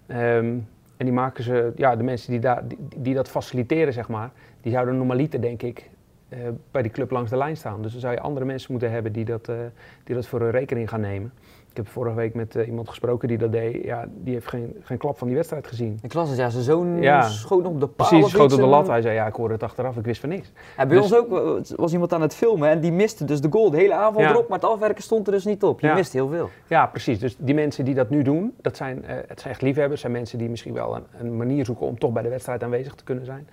Um, 0.08 0.68
en 0.96 1.04
die 1.06 1.12
maken 1.12 1.44
ze, 1.44 1.72
ja, 1.76 1.96
de 1.96 2.02
mensen 2.02 2.30
die, 2.30 2.40
daar, 2.40 2.68
die, 2.68 2.78
die 2.96 3.14
dat 3.14 3.28
faciliteren, 3.28 3.92
zeg 3.92 4.08
maar, 4.08 4.30
die 4.60 4.72
zouden 4.72 4.96
normaliter, 4.96 5.40
denk 5.40 5.62
ik, 5.62 5.90
uh, 6.34 6.48
bij 6.70 6.82
die 6.82 6.90
club 6.90 7.10
langs 7.10 7.30
de 7.30 7.36
lijn 7.36 7.56
staan. 7.56 7.82
Dus 7.82 7.92
dan 7.92 8.00
zou 8.00 8.12
je 8.12 8.20
andere 8.20 8.46
mensen 8.46 8.72
moeten 8.72 8.90
hebben 8.90 9.12
die 9.12 9.24
dat, 9.24 9.48
uh, 9.48 9.56
die 10.04 10.14
dat 10.14 10.26
voor 10.26 10.40
hun 10.40 10.50
rekening 10.50 10.88
gaan 10.88 11.00
nemen. 11.00 11.32
Ik 11.70 11.80
heb 11.80 11.88
vorige 11.88 12.14
week 12.14 12.34
met 12.34 12.56
uh, 12.56 12.66
iemand 12.66 12.88
gesproken 12.88 13.28
die 13.28 13.38
dat 13.38 13.52
deed. 13.52 13.84
Ja, 13.84 14.08
die 14.22 14.32
heeft 14.32 14.46
geen, 14.46 14.76
geen 14.82 14.98
klap 14.98 15.18
van 15.18 15.26
die 15.26 15.36
wedstrijd 15.36 15.66
gezien. 15.66 15.98
Ik 16.02 16.14
las 16.14 16.28
het, 16.28 16.38
ja. 16.38 16.48
Zijn 16.48 16.64
zoon 16.64 17.02
ja. 17.02 17.22
schoot 17.28 17.66
op 17.66 17.80
de 17.80 17.86
paal 17.86 18.08
Precies, 18.08 18.30
schoot 18.30 18.52
op 18.52 18.58
de 18.58 18.66
lat. 18.66 18.86
Hij 18.86 19.02
zei, 19.02 19.14
ja, 19.14 19.26
ik 19.26 19.34
hoorde 19.34 19.54
het 19.54 19.62
achteraf, 19.62 19.96
ik 19.96 20.04
wist 20.04 20.20
van 20.20 20.28
niks. 20.28 20.52
Ja, 20.76 20.86
bij 20.86 20.96
dus, 20.96 21.12
ons 21.12 21.14
ook 21.14 21.28
was 21.76 21.92
iemand 21.92 22.12
aan 22.12 22.20
het 22.20 22.34
filmen 22.34 22.68
en 22.68 22.80
die 22.80 22.92
miste 22.92 23.24
dus 23.24 23.40
de 23.40 23.48
goal. 23.50 23.70
De 23.70 23.76
hele 23.76 23.94
avond 23.94 24.24
ja. 24.24 24.30
erop, 24.30 24.48
maar 24.48 24.58
het 24.58 24.68
afwerken 24.68 25.02
stond 25.02 25.26
er 25.26 25.32
dus 25.32 25.44
niet 25.44 25.62
op. 25.62 25.80
Je 25.80 25.92
mist 25.94 26.12
heel 26.12 26.28
veel. 26.28 26.50
Ja, 26.66 26.86
precies. 26.86 27.18
Dus 27.18 27.36
die 27.38 27.54
mensen 27.54 27.84
die 27.84 27.94
dat 27.94 28.10
nu 28.10 28.22
doen, 28.22 28.54
dat 28.60 28.76
zijn, 28.76 29.04
uh, 29.04 29.10
het 29.28 29.40
zijn 29.40 29.52
echt 29.52 29.62
liefhebbers. 29.62 30.00
zijn 30.00 30.12
mensen 30.12 30.38
die 30.38 30.48
misschien 30.48 30.74
wel 30.74 30.96
een, 30.96 31.04
een 31.18 31.36
manier 31.36 31.64
zoeken 31.64 31.86
om 31.86 31.98
toch 31.98 32.12
bij 32.12 32.22
de 32.22 32.28
wedstrijd 32.28 32.62
aanwezig 32.62 32.94
te 32.94 33.04
kunnen 33.04 33.24
zijn. 33.24 33.48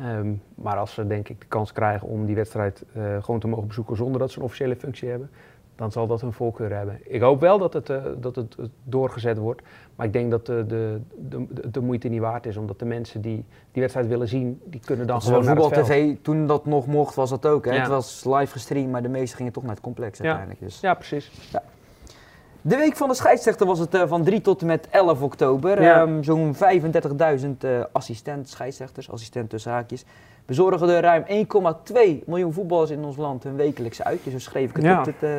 Um, 0.00 0.42
maar 0.54 0.76
als 0.76 0.94
ze 0.94 1.06
denk 1.06 1.28
ik 1.28 1.40
de 1.40 1.46
kans 1.46 1.72
krijgen 1.72 2.08
om 2.08 2.26
die 2.26 2.34
wedstrijd 2.34 2.84
uh, 2.96 3.22
gewoon 3.22 3.40
te 3.40 3.48
mogen 3.48 3.66
bezoeken 3.66 3.96
zonder 3.96 4.20
dat 4.20 4.30
ze 4.30 4.38
een 4.38 4.44
officiële 4.44 4.76
functie 4.76 5.08
hebben, 5.08 5.30
dan 5.76 5.92
zal 5.92 6.06
dat 6.06 6.20
hun 6.20 6.32
voorkeur 6.32 6.76
hebben. 6.76 6.98
Ik 7.02 7.20
hoop 7.20 7.40
wel 7.40 7.58
dat 7.58 7.72
het, 7.72 7.88
uh, 7.88 8.02
dat 8.20 8.36
het 8.36 8.56
doorgezet 8.84 9.38
wordt, 9.38 9.62
maar 9.96 10.06
ik 10.06 10.12
denk 10.12 10.30
dat 10.30 10.46
de, 10.46 10.64
de, 10.66 11.00
de, 11.28 11.70
de, 11.70 11.80
moeite 11.80 12.08
niet 12.08 12.20
waard 12.20 12.46
is, 12.46 12.56
omdat 12.56 12.78
de 12.78 12.84
mensen 12.84 13.20
die 13.20 13.44
die 13.72 13.80
wedstrijd 13.80 14.08
willen 14.08 14.28
zien, 14.28 14.60
die 14.64 14.80
kunnen 14.84 15.06
dan 15.06 15.22
gewoon 15.22 15.44
naar 15.44 15.56
het 15.56 15.84
TV, 15.84 16.16
toen 16.22 16.46
dat 16.46 16.66
nog 16.66 16.86
mocht, 16.86 17.14
was 17.14 17.30
dat 17.30 17.46
ook. 17.46 17.64
Hè? 17.64 17.72
Ja. 17.72 17.80
Het 17.80 17.88
was 17.88 18.24
live 18.24 18.52
gestreamd, 18.52 18.90
maar 18.90 19.02
de 19.02 19.08
meesten 19.08 19.36
gingen 19.36 19.52
toch 19.52 19.62
naar 19.62 19.72
het 19.72 19.82
complex 19.82 20.20
uiteindelijk. 20.20 20.60
Ja, 20.60 20.66
dus. 20.66 20.80
ja 20.80 20.94
precies. 20.94 21.30
Ja. 21.52 21.62
De 22.64 22.76
week 22.76 22.96
van 22.96 23.08
de 23.08 23.14
scheidsrechter 23.14 23.66
was 23.66 23.78
het 23.78 23.94
uh, 23.94 24.02
van 24.06 24.24
3 24.24 24.40
tot 24.40 24.60
en 24.60 24.66
met 24.66 24.88
11 24.90 25.22
oktober. 25.22 25.82
Ja. 25.82 26.00
Um, 26.00 26.24
Zo'n 26.24 26.54
35.000 26.54 26.60
uh, 27.64 27.84
assistent 27.92 28.48
scheidsrechters, 28.48 29.10
assistent 29.10 29.50
tussen 29.50 29.72
haakjes. 29.72 30.04
bezorgen 30.46 30.88
er 30.88 31.02
ruim 31.02 31.46
1,2 32.20 32.24
miljoen 32.26 32.52
voetballers 32.52 32.90
in 32.90 33.04
ons 33.04 33.16
land 33.16 33.42
hun 33.42 33.56
wekelijkse 33.56 34.04
uitje. 34.04 34.30
Zo 34.30 34.38
schreef 34.38 34.70
ik 34.70 34.76
het 34.76 34.84
ja. 34.84 35.00
op 35.00 35.14
uh, 35.20 35.30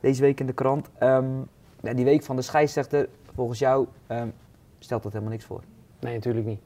deze 0.00 0.22
week 0.22 0.40
in 0.40 0.46
de 0.46 0.52
krant. 0.52 0.88
Um, 1.02 1.48
ja, 1.80 1.92
die 1.92 2.04
week 2.04 2.22
van 2.22 2.36
de 2.36 2.42
scheidsrechter, 2.42 3.08
volgens 3.34 3.58
jou, 3.58 3.86
um, 4.08 4.32
stelt 4.78 5.02
dat 5.02 5.12
helemaal 5.12 5.32
niks 5.32 5.44
voor? 5.44 5.62
Nee, 6.00 6.14
natuurlijk 6.14 6.46
niet. 6.46 6.60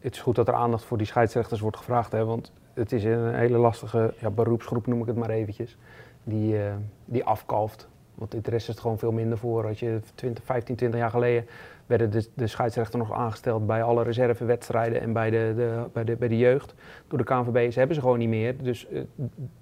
Het 0.00 0.14
is 0.14 0.20
goed 0.20 0.34
dat 0.34 0.48
er 0.48 0.54
aandacht 0.54 0.84
voor 0.84 0.98
die 0.98 1.06
scheidsrechters 1.06 1.60
wordt 1.60 1.76
gevraagd, 1.76 2.12
hè, 2.12 2.24
want 2.24 2.52
het 2.74 2.92
is 2.92 3.04
een 3.04 3.34
hele 3.34 3.58
lastige 3.58 4.14
ja, 4.20 4.30
beroepsgroep, 4.30 4.86
noem 4.86 5.00
ik 5.00 5.06
het 5.06 5.16
maar 5.16 5.30
eventjes, 5.30 5.76
die, 6.24 6.56
die 7.04 7.24
afkalft. 7.24 7.88
Want 8.18 8.34
interesse 8.34 8.68
is 8.68 8.74
het 8.74 8.82
gewoon 8.82 8.98
veel 8.98 9.12
minder 9.12 9.38
voor. 9.38 9.66
Als 9.66 9.80
je 9.80 10.00
20, 10.14 10.44
15, 10.44 10.76
20 10.76 11.00
jaar 11.00 11.10
geleden 11.10 11.46
werden 11.86 12.10
de, 12.10 12.28
de 12.34 12.46
scheidsrechter 12.46 12.98
nog 12.98 13.12
aangesteld 13.12 13.66
bij 13.66 13.82
alle 13.82 14.02
reservewedstrijden 14.02 15.00
en 15.00 15.12
bij 15.12 15.30
de, 15.30 15.52
de, 15.56 15.84
bij, 15.92 16.04
de, 16.04 16.16
bij 16.16 16.28
de 16.28 16.36
jeugd. 16.36 16.74
Door 17.08 17.18
de 17.18 17.24
KNVB 17.24 17.72
ze 17.72 17.78
hebben 17.78 17.96
ze 17.96 18.02
gewoon 18.02 18.18
niet 18.18 18.28
meer. 18.28 18.62
Dus 18.62 18.86
uh, 18.90 19.00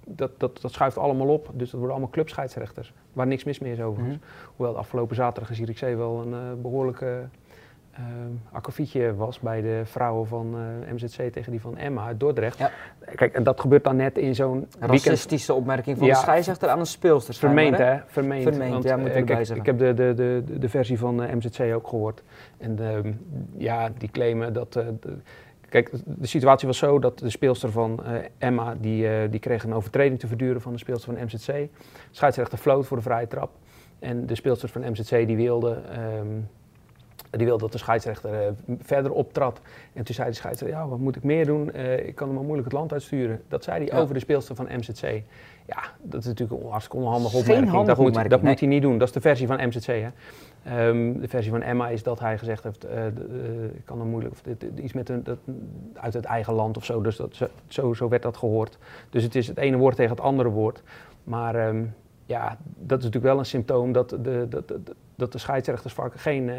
dat, 0.07 0.39
dat, 0.39 0.61
dat 0.61 0.71
schuift 0.71 0.97
allemaal 0.97 1.27
op. 1.27 1.49
Dus 1.53 1.69
dat 1.69 1.79
worden 1.79 1.91
allemaal 1.91 2.09
clubscheidsrechters. 2.09 2.93
Waar 3.13 3.27
niks 3.27 3.43
mis 3.43 3.59
mee 3.59 3.71
is 3.71 3.81
overigens. 3.81 4.15
Mm 4.17 4.21
-hmm. 4.21 4.51
Hoewel 4.55 4.73
de 4.73 4.79
afgelopen 4.79 5.15
zaterdag 5.15 5.49
in 5.49 5.55
Zierikzee 5.55 5.95
wel 5.95 6.21
een 6.21 6.31
uh, 6.31 6.61
behoorlijke 6.61 7.29
akkefietje 8.51 9.15
was 9.15 9.39
bij 9.39 9.61
de 9.61 9.81
vrouwen 9.83 10.27
van 10.27 10.55
uh, 10.55 10.93
MZC 10.93 11.31
tegen 11.31 11.51
die 11.51 11.61
van 11.61 11.77
Emma 11.77 12.05
uit 12.05 12.19
Dordrecht. 12.19 12.57
Ja. 12.57 12.71
Kijk, 13.15 13.33
en 13.33 13.43
dat 13.43 13.59
gebeurt 13.59 13.83
dan 13.83 13.95
net 13.95 14.17
in 14.17 14.35
zo'n 14.35 14.67
Racistische 14.79 15.53
opmerking 15.53 15.97
van 15.97 16.07
ja. 16.07 16.13
de 16.13 16.19
scheidsrechter 16.19 16.69
aan 16.69 16.79
een 16.79 16.85
speelster. 16.85 17.33
Vermeend, 17.33 17.77
hè? 17.77 17.97
Vermeend. 18.05 18.43
Vermeend, 18.43 18.71
Want, 18.71 18.83
ja, 18.83 18.97
moet 18.97 19.07
uh, 19.07 19.25
kijk, 19.25 19.49
ik 19.49 19.65
heb 19.65 19.77
de, 19.77 19.93
de, 19.93 20.13
de, 20.15 20.59
de 20.59 20.69
versie 20.69 20.99
van 20.99 21.15
MZC 21.15 21.73
ook 21.73 21.87
gehoord. 21.87 22.23
En 22.57 22.79
ja, 23.57 23.89
die 23.97 24.09
claimen 24.11 24.53
dat... 24.53 24.73
De, 24.73 24.93
kijk, 25.69 25.91
de 26.05 26.27
situatie 26.27 26.67
was 26.67 26.77
zo 26.77 26.99
dat 26.99 27.19
de 27.19 27.29
speelster 27.29 27.71
van 27.71 28.03
Emma, 28.37 28.75
die, 28.79 29.29
die 29.29 29.39
kreeg 29.39 29.63
een 29.63 29.73
overtreding 29.73 30.19
te 30.19 30.27
verduren 30.27 30.61
van 30.61 30.71
de 30.71 30.79
speelster 30.79 31.13
van 31.13 31.23
MZC. 31.23 31.69
Scheidsrechter 32.11 32.57
floot 32.57 32.85
voor 32.85 32.97
de 32.97 33.03
vrije 33.03 33.27
trap. 33.27 33.51
En 33.99 34.25
de 34.25 34.35
speelster 34.35 34.69
van 34.69 34.81
MZC 34.81 35.27
die 35.27 35.35
wilde... 35.35 35.81
Um, 36.19 36.47
die 37.37 37.45
wilde 37.45 37.63
dat 37.63 37.71
de 37.71 37.77
scheidsrechter 37.77 38.31
uh, 38.33 38.47
verder 38.79 39.11
optrad. 39.11 39.61
En 39.93 40.03
toen 40.03 40.15
zei 40.15 40.29
de 40.29 40.35
scheidsrechter, 40.35 40.79
ja, 40.79 40.87
wat 40.87 40.99
moet 40.99 41.15
ik 41.15 41.23
meer 41.23 41.45
doen? 41.45 41.71
Uh, 41.75 42.07
ik 42.07 42.15
kan 42.15 42.27
hem 42.27 42.35
maar 42.35 42.45
moeilijk 42.45 42.69
het 42.69 42.77
land 42.77 42.93
uitsturen. 42.93 43.41
Dat 43.47 43.63
zei 43.63 43.77
hij 43.77 43.95
ja. 43.95 44.01
over 44.01 44.13
de 44.13 44.19
speelster 44.19 44.55
van 44.55 44.67
MZC. 44.71 45.21
Ja, 45.65 45.83
dat 46.01 46.19
is 46.19 46.27
natuurlijk 46.27 46.61
een 46.61 46.69
hartstikke 46.69 47.05
onhandige 47.05 47.37
opmerking. 47.37 47.69
Geen 47.69 47.85
dat, 47.85 47.97
moet, 47.97 48.13
dat 48.13 48.29
nee. 48.29 48.39
moet 48.51 48.59
hij 48.59 48.69
niet 48.69 48.81
doen. 48.81 48.97
Dat 48.97 49.07
is 49.07 49.13
de 49.13 49.21
versie 49.21 49.47
van 49.47 49.67
MZC. 49.67 49.85
Hè. 49.85 50.09
Um, 50.87 51.19
de 51.21 51.27
versie 51.27 51.51
van 51.51 51.61
Emma 51.61 51.89
is 51.89 52.03
dat 52.03 52.19
hij 52.19 52.37
gezegd 52.37 52.63
heeft, 52.63 52.85
uh, 52.85 53.05
ik 53.73 53.85
kan 53.85 53.99
hem 53.99 54.07
moeilijk, 54.07 54.33
of 54.33 54.41
dit, 54.41 54.65
iets 54.75 54.93
met 54.93 55.09
een, 55.09 55.23
dat, 55.23 55.37
uit 55.93 56.13
het 56.13 56.25
eigen 56.25 56.53
land 56.53 56.77
of 56.77 56.85
zo. 56.85 57.01
Dus 57.01 57.15
dat, 57.15 57.49
zo, 57.67 57.93
zo 57.93 58.07
werd 58.07 58.21
dat 58.21 58.37
gehoord. 58.37 58.77
Dus 59.09 59.23
het 59.23 59.35
is 59.35 59.47
het 59.47 59.57
ene 59.57 59.77
woord 59.77 59.95
tegen 59.95 60.11
het 60.11 60.21
andere 60.21 60.49
woord. 60.49 60.83
Maar 61.23 61.67
um, 61.67 61.93
ja, 62.27 62.57
dat 62.75 62.97
is 62.97 63.03
natuurlijk 63.03 63.33
wel 63.33 63.39
een 63.39 63.45
symptoom 63.45 63.91
dat 63.91 64.09
de, 64.09 64.45
dat, 64.49 64.67
dat, 64.67 64.79
dat 65.15 65.31
de 65.31 65.37
scheidsrechtersvak 65.37 66.13
geen 66.15 66.47
uh, 66.47 66.55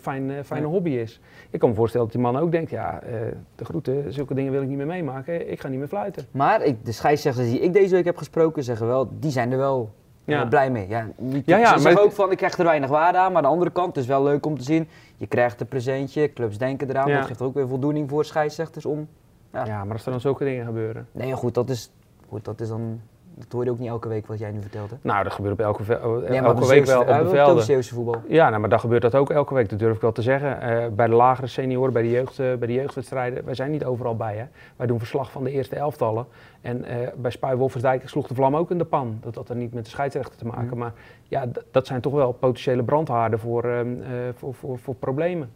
fijn, 0.00 0.30
uh, 0.30 0.38
fijne 0.44 0.66
hobby 0.66 0.90
is. 0.90 1.20
Ik 1.50 1.58
kan 1.58 1.68
me 1.68 1.74
voorstellen 1.74 2.06
dat 2.06 2.14
die 2.16 2.24
man 2.24 2.36
ook 2.36 2.50
denkt, 2.50 2.70
ja, 2.70 3.02
uh, 3.02 3.10
de 3.54 3.64
groeten, 3.64 4.12
zulke 4.12 4.34
dingen 4.34 4.52
wil 4.52 4.62
ik 4.62 4.68
niet 4.68 4.76
meer 4.76 4.86
meemaken, 4.86 5.50
ik 5.50 5.60
ga 5.60 5.68
niet 5.68 5.78
meer 5.78 5.88
fluiten. 5.88 6.26
Maar 6.30 6.64
ik, 6.64 6.84
de 6.84 6.92
scheidsrechters 6.92 7.48
die 7.48 7.60
ik 7.60 7.72
deze 7.72 7.94
week 7.94 8.04
heb 8.04 8.16
gesproken 8.16 8.64
zeggen 8.64 8.86
wel, 8.86 9.08
die 9.18 9.30
zijn 9.30 9.52
er 9.52 9.58
wel 9.58 9.92
ja. 10.24 10.44
blij 10.44 10.70
mee. 10.70 10.88
Ja, 10.88 11.08
niet, 11.16 11.46
ja, 11.46 11.56
ja, 11.56 11.76
ze 11.76 11.82
zeggen 11.82 12.02
ook 12.02 12.12
van, 12.12 12.30
ik 12.30 12.36
krijg 12.36 12.58
er 12.58 12.64
weinig 12.64 12.90
waarde 12.90 13.18
aan, 13.18 13.32
maar 13.32 13.36
aan 13.36 13.48
de 13.48 13.54
andere 13.54 13.70
kant, 13.70 13.86
het 13.86 13.96
is 13.96 14.06
wel 14.06 14.22
leuk 14.22 14.46
om 14.46 14.58
te 14.58 14.64
zien, 14.64 14.88
je 15.16 15.26
krijgt 15.26 15.60
een 15.60 15.68
presentje, 15.68 16.32
clubs 16.32 16.58
denken 16.58 16.88
eraan, 16.88 17.10
dat 17.10 17.26
geeft 17.26 17.42
ook 17.42 17.54
weer 17.54 17.68
voldoening 17.68 18.08
voor 18.08 18.24
scheidsrechters 18.24 18.86
om... 18.86 19.08
Ja, 19.52 19.64
ja 19.64 19.84
maar 19.84 19.92
als 19.92 20.04
er 20.04 20.10
dan 20.10 20.20
zulke 20.20 20.44
dingen 20.44 20.64
gebeuren. 20.64 21.06
Nee, 21.12 21.32
goed, 21.32 21.54
dat 21.54 21.70
is, 21.70 21.90
goed, 22.28 22.44
dat 22.44 22.60
is 22.60 22.68
dan 22.68 23.00
dat 23.38 23.52
hoor 23.52 23.64
je 23.64 23.70
ook 23.70 23.78
niet 23.78 23.88
elke 23.88 24.08
week 24.08 24.26
wat 24.26 24.38
jij 24.38 24.50
nu 24.50 24.60
vertelde. 24.60 24.96
Nou, 25.00 25.24
dat 25.24 25.32
gebeurt 25.32 25.52
op 25.52 25.60
elke, 25.60 25.82
nee, 26.28 26.40
elke 26.40 26.66
week 26.66 26.84
wel 26.84 27.00
op 27.00 27.06
de 27.06 27.28
velden. 27.28 27.84
voetbal. 27.84 28.22
Ja, 28.28 28.48
nou, 28.48 28.60
maar 28.60 28.68
dan 28.68 28.80
gebeurt 28.80 29.02
dat 29.02 29.14
ook 29.14 29.30
elke 29.30 29.54
week, 29.54 29.68
dat 29.68 29.78
durf 29.78 29.94
ik 29.94 30.00
wel 30.00 30.12
te 30.12 30.22
zeggen. 30.22 30.70
Uh, 30.70 30.86
bij 30.88 31.06
de 31.06 31.14
lagere 31.14 31.46
senioren, 31.46 31.92
bij 31.92 32.02
de, 32.02 32.10
jeugd, 32.10 32.38
uh, 32.38 32.54
bij 32.54 32.66
de 32.66 32.72
jeugdwedstrijden, 32.72 33.44
wij 33.44 33.54
zijn 33.54 33.70
niet 33.70 33.84
overal 33.84 34.16
bij. 34.16 34.36
Hè. 34.36 34.44
Wij 34.76 34.86
doen 34.86 34.98
verslag 34.98 35.30
van 35.30 35.44
de 35.44 35.50
eerste 35.50 35.76
elftallen. 35.76 36.26
En 36.60 36.78
uh, 36.78 37.08
bij 37.16 37.30
Spui 37.30 37.56
Wolfersdijk 37.56 38.08
sloeg 38.08 38.26
de 38.26 38.34
vlam 38.34 38.56
ook 38.56 38.70
in 38.70 38.78
de 38.78 38.84
pan. 38.84 39.18
Dat 39.20 39.34
had 39.34 39.48
er 39.48 39.56
niet 39.56 39.74
met 39.74 39.84
de 39.84 39.90
scheidsrechter 39.90 40.36
te 40.36 40.46
maken. 40.46 40.72
Mm. 40.72 40.78
Maar 40.78 40.92
ja, 41.22 41.46
dat 41.70 41.86
zijn 41.86 42.00
toch 42.00 42.12
wel 42.12 42.32
potentiële 42.32 42.82
brandhaarden 42.82 43.38
voor, 43.38 43.86
voor, 44.34 44.54
voor, 44.54 44.78
voor, 44.78 44.94
problemen. 44.94 45.50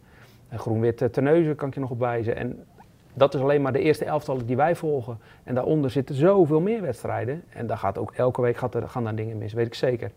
Groen-wit 0.49 1.13
Terneuzen 1.13 1.55
kan 1.55 1.67
ik 1.67 1.73
je 1.73 1.79
nog 1.79 1.89
op 1.89 1.99
wijzen. 1.99 2.35
En 2.35 2.65
dat 3.13 3.33
is 3.33 3.41
alleen 3.41 3.61
maar 3.61 3.71
de 3.71 3.79
eerste 3.79 4.05
elftallen 4.05 4.45
die 4.45 4.55
wij 4.55 4.75
volgen. 4.75 5.19
En 5.43 5.55
daaronder 5.55 5.89
zitten 5.89 6.15
zoveel 6.15 6.59
meer 6.59 6.81
wedstrijden. 6.81 7.43
En 7.49 7.67
daar 7.67 7.77
gaat 7.77 7.97
ook 7.97 8.11
elke 8.11 8.41
week 8.41 8.57
gaat 8.57 8.75
er, 8.75 8.89
gaan 8.89 9.03
daar 9.03 9.15
dingen 9.15 9.37
mis, 9.37 9.53
weet 9.53 9.65
ik 9.65 9.73
zeker. 9.73 10.11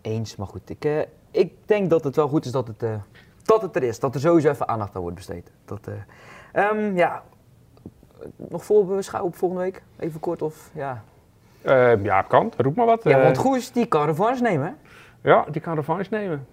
Eens, 0.00 0.36
maar 0.36 0.46
goed. 0.46 0.70
Ik, 0.70 0.84
uh, 0.84 1.00
ik 1.30 1.52
denk 1.64 1.90
dat 1.90 2.04
het 2.04 2.16
wel 2.16 2.28
goed 2.28 2.44
is 2.44 2.52
dat 2.52 2.66
het, 2.66 2.82
uh, 2.82 2.94
dat 3.42 3.62
het 3.62 3.76
er 3.76 3.82
is. 3.82 3.98
Dat 3.98 4.14
er 4.14 4.20
sowieso 4.20 4.50
even 4.50 4.68
aandacht 4.68 4.94
aan 4.94 5.00
wordt 5.00 5.16
besteed. 5.16 5.50
Dat, 5.64 5.88
uh, 5.88 6.70
um, 6.70 6.96
ja, 6.96 7.22
nog 8.36 8.64
voorbeschouwen 8.64 9.32
op 9.32 9.38
volgende 9.38 9.62
week? 9.64 9.82
Even 9.98 10.20
kort 10.20 10.42
of 10.42 10.70
ja? 10.72 11.02
ja, 12.02 12.22
kan. 12.22 12.52
Roep 12.56 12.76
maar 12.76 12.86
wat. 12.86 13.04
Ja, 13.04 13.22
want 13.22 13.38
Goes 13.38 13.72
die 13.72 13.86
kan 13.86 14.06
revanche 14.06 14.42
nemen. 14.42 14.76
Ja, 15.20 15.44
die 15.50 15.60
kan 15.60 15.74
revanche 15.74 16.08
nemen. 16.10 16.46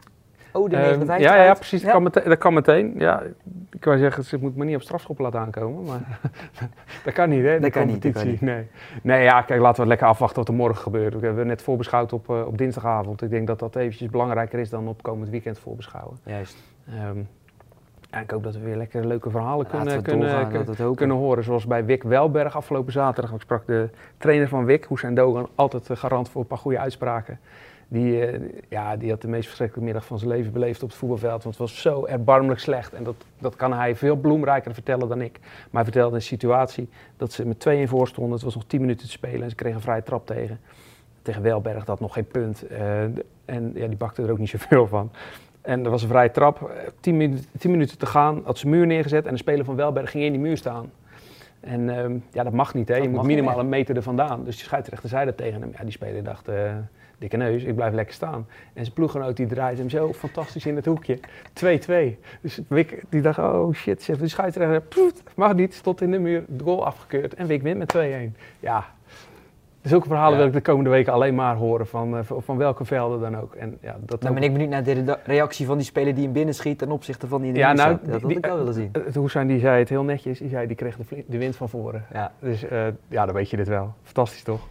Oh, 0.58 0.70
de 0.70 0.76
59 0.76 1.32
um, 1.32 1.38
ja, 1.38 1.44
ja, 1.44 1.54
precies. 1.54 1.82
Ja. 1.82 1.86
Dat, 1.86 1.94
kan 1.94 2.04
meteen, 2.04 2.24
dat 2.30 2.38
kan 2.38 2.54
meteen. 2.54 2.94
Ja, 2.98 3.24
ik 3.72 3.80
kan 3.80 3.98
zeggen, 3.98 4.24
ze 4.24 4.38
moet 4.38 4.56
me 4.56 4.66
niet 4.66 4.76
op 4.76 4.82
strafschop 4.82 5.20
laten 5.20 5.40
aankomen. 5.40 5.84
Maar 5.84 6.20
dat 7.06 7.14
kan 7.14 7.30
niet, 7.30 7.44
hè? 7.44 7.60
Dat 7.60 7.72
kan 7.72 7.88
niet, 7.88 8.02
dat 8.02 8.12
kan 8.12 8.28
niet. 8.28 8.42
Nee. 8.42 8.68
nee, 9.04 9.24
ja, 9.24 9.42
kijk, 9.42 9.62
laten 9.62 9.82
we 9.82 9.88
lekker 9.88 10.08
afwachten 10.08 10.38
wat 10.38 10.48
er 10.48 10.54
morgen 10.54 10.82
gebeurt. 10.82 11.20
We 11.20 11.26
hebben 11.26 11.48
net 11.48 11.62
voorbeschouwd 11.62 12.14
op, 12.14 12.30
uh, 12.30 12.48
op 12.48 12.58
dinsdagavond. 12.58 13.22
Ik 13.22 13.30
denk 13.30 13.48
dat 13.48 13.60
dat 13.60 13.76
eventjes 13.76 14.10
belangrijker 14.10 14.60
is 14.60 14.70
dan 14.70 14.88
op 14.88 15.04
komend 15.04 15.30
weekend 15.30 15.60
voorbeschouwen. 15.60 16.18
Juist. 16.24 16.58
Um, 17.10 17.28
ja, 18.12 18.20
ik 18.20 18.32
hoop 18.32 18.44
dat 18.44 18.54
we 18.54 18.60
weer 18.60 18.76
lekker 18.76 19.08
leuke 19.08 19.30
verhalen 19.30 19.68
kunnen, 19.68 20.02
kunnen, 20.02 20.50
kunnen, 20.50 20.96
kunnen 20.96 21.18
horen. 21.18 21.44
Zoals 21.44 21.66
bij 21.68 21.86
Wick 21.86 22.04
Welberg 22.04 22.56
afgelopen 22.56 22.92
zaterdag. 22.92 23.34
Ik 23.34 23.42
sprak 23.42 23.66
de 23.66 23.90
trainer 24.18 24.48
van 24.48 24.66
Wick, 24.66 24.86
Hussein 24.90 25.16
Dogan, 25.16 25.48
altijd 25.56 25.90
garant 25.94 26.30
voor 26.30 26.42
een 26.42 26.48
paar 26.48 26.58
goede 26.58 26.80
uitspraken. 26.80 27.40
Die, 27.88 28.32
uh, 28.32 28.50
ja, 28.70 28.98
die 28.98 29.10
had 29.10 29.22
de 29.22 29.28
meest 29.28 29.46
verschrikkelijke 29.46 29.92
middag 29.92 30.06
van 30.06 30.20
zijn 30.20 30.32
leven 30.32 30.52
beleefd 30.52 30.84
op 30.84 30.90
het 30.90 30.98
voetbalveld. 30.98 31.44
Want 31.44 31.58
het 31.58 31.70
was 31.70 31.82
zo 31.82 32.06
erbarmelijk 32.06 32.60
slecht. 32.60 32.94
En 32.94 33.04
dat, 33.04 33.16
dat 33.40 33.56
kan 33.56 33.74
hij 33.74 33.96
veel 33.96 34.16
bloemrijker 34.16 34.74
vertellen 34.74 35.08
dan 35.08 35.22
ik. 35.22 35.40
Maar 35.42 35.84
hij 35.84 35.84
vertelde 35.84 36.16
een 36.16 36.22
situatie 36.22 36.90
dat 37.18 37.32
ze 37.32 37.46
met 37.46 37.68
2-1 37.70 37.90
voor 37.90 38.08
stonden. 38.08 38.34
Het 38.34 38.44
was 38.44 38.56
nog 38.56 38.66
10 38.68 38.82
minuten 38.82 39.06
te 39.06 39.12
spelen 39.12 39.42
en 39.42 39.50
ze 39.50 39.56
kregen 39.56 39.78
een 39.78 39.84
vrije 39.84 40.04
trap 40.04 40.26
tegen. 40.26 40.60
Tegen 41.22 41.42
Welberg, 41.42 41.86
dat 41.86 42.00
nog 42.00 42.14
geen 42.14 42.28
punt. 42.28 42.64
Uh, 42.72 43.02
en 43.46 43.72
ja, 43.74 43.88
die 43.88 43.98
bakte 43.98 44.22
er 44.22 44.32
ook 44.32 44.38
niet 44.38 44.50
zoveel 44.50 44.88
van. 44.88 45.12
En 45.62 45.84
er 45.84 45.90
was 45.90 46.02
een 46.02 46.10
vrije 46.10 46.32
trap. 46.32 46.72
10 47.00 47.18
minuten, 47.18 47.46
10 47.58 47.72
minuten 47.72 47.98
te 47.98 48.06
gaan, 48.06 48.42
had 48.46 48.58
ze 48.58 48.68
muur 48.68 48.86
neergezet. 48.86 49.26
En 49.26 49.32
de 49.32 49.38
speler 49.38 49.66
van 49.66 49.76
Welberg 49.76 50.12
ging 50.12 50.24
in 50.24 50.32
die 50.32 50.42
muur 50.42 50.58
staan. 50.58 50.92
En 51.60 51.98
um, 52.00 52.24
ja, 52.32 52.44
dat 52.44 52.54
mag 52.54 52.74
niet. 52.74 52.88
Hè? 52.88 52.96
Je 52.96 53.10
moet 53.10 53.24
minimaal 53.24 53.54
niet, 53.54 53.64
een 53.64 53.70
meter 53.70 53.96
er 53.96 54.02
vandaan. 54.02 54.44
Dus 54.44 54.58
de 54.58 54.64
scheidsrechter 54.64 55.10
zei 55.10 55.26
dat 55.26 55.38
tegen 55.38 55.62
hem. 55.62 55.72
Ja, 55.78 55.84
die 55.84 55.92
speler 55.92 56.24
dacht, 56.24 56.50
uh, 56.50 56.56
dikke 57.18 57.38
neus, 57.38 57.64
ik 57.64 57.76
blijf 57.76 57.94
lekker 57.94 58.14
staan. 58.14 58.46
En 58.74 58.84
zijn 58.84 58.94
ploeggenoot 58.94 59.38
die 59.38 59.46
draait 59.46 59.78
hem 59.78 59.90
zo 59.90 60.14
fantastisch 60.14 60.66
in 60.66 60.76
het 60.76 60.86
hoekje. 60.86 61.20
2-2. 61.54 62.20
Dus 62.42 62.60
Wick 62.68 63.04
die 63.10 63.22
dacht, 63.22 63.40
oh 63.40 63.74
shit, 63.74 64.04
chef. 64.04 64.18
De 64.18 64.28
scheidsrechter, 64.28 65.12
mag 65.36 65.54
niet, 65.54 65.74
stond 65.74 66.02
in 66.02 66.12
de 66.12 66.20
muur, 66.20 66.44
de 66.48 66.64
goal 66.64 66.86
afgekeurd. 66.86 67.34
En 67.34 67.48
Wick 67.48 67.62
wint 67.62 67.78
met 67.78 67.96
2-1. 68.34 68.38
Ja, 68.60 68.86
zulke 69.82 70.08
verhalen 70.08 70.32
ja. 70.32 70.38
wil 70.38 70.48
ik 70.48 70.54
de 70.54 70.62
komende 70.62 70.90
weken 70.90 71.14
alleen 71.14 71.36
maar 71.36 71.56
horen, 71.56 71.88
van, 71.88 72.18
uh, 72.18 72.20
van 72.24 72.58
welke 72.58 72.86
velden 72.86 73.20
dan 73.20 73.38
ook. 73.38 73.56
En, 73.56 73.78
ja, 73.82 73.98
dat 74.00 74.22
nou 74.22 74.34
ben 74.34 74.44
ik 74.44 74.52
benieuwd 74.52 74.70
naar 74.70 74.84
de 74.84 75.18
reactie 75.24 75.66
van 75.66 75.78
die 75.78 75.86
speler 75.86 76.14
die 76.14 76.24
hem 76.24 76.34
binnenschiet 76.34 76.78
ten 76.78 76.92
opzichte 76.92 77.28
van 77.28 77.40
die 77.40 77.48
in 77.48 77.54
de 77.54 77.60
ja, 77.60 77.74
nou, 77.74 77.98
Dat 78.04 78.22
had 78.22 78.32
ik 78.32 78.46
wel 78.46 78.58
willen 78.58 78.74
zien. 78.74 78.92
Hoesijn 79.14 79.48
die 79.48 79.60
zei 79.60 79.80
het 79.80 79.90
heel 79.90 80.04
netjes, 80.04 80.40
die 80.40 80.50
zei 80.50 80.68
die 80.68 80.76
kreeg 80.76 80.98
de, 80.98 81.24
de 81.28 81.38
wind 81.38 81.56
van 81.56 81.70
voren. 81.70 82.06
Ja. 82.14 82.32
Dus 82.40 82.64
uh, 82.64 82.88
ja, 83.08 83.26
dan 83.26 83.36
weet 83.36 83.50
je 83.50 83.58
dit 83.58 83.68
wel. 83.68 83.94
Fantastisch 84.04 84.44
toch? 84.44 84.68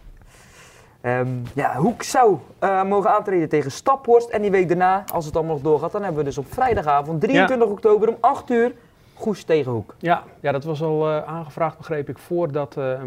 Um, 1.01 1.43
ja, 1.53 1.75
Hoek 1.75 2.03
zou 2.03 2.37
uh, 2.63 2.83
mogen 2.83 3.09
aantreden 3.09 3.49
tegen 3.49 3.71
Staphorst. 3.71 4.29
En 4.29 4.41
die 4.41 4.51
week 4.51 4.67
daarna, 4.67 5.03
als 5.13 5.25
het 5.25 5.35
allemaal 5.35 5.53
nog 5.53 5.63
doorgaat, 5.63 5.91
dan 5.91 6.01
hebben 6.01 6.19
we 6.19 6.25
dus 6.25 6.37
op 6.37 6.53
vrijdagavond 6.53 7.21
23 7.21 7.67
ja. 7.67 7.73
oktober 7.73 8.09
om 8.09 8.17
8 8.19 8.49
uur 8.49 8.73
Goes 9.13 9.43
tegen 9.43 9.71
Hoek. 9.71 9.95
Ja, 9.97 10.23
ja 10.39 10.51
dat 10.51 10.63
was 10.63 10.81
al 10.81 11.09
uh, 11.09 11.23
aangevraagd, 11.23 11.77
begreep 11.77 12.09
ik, 12.09 12.17
voordat 12.17 12.75
uh, 12.77 12.83
uh, 12.83 12.99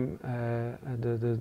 de, 0.98 1.18
de, 1.18 1.38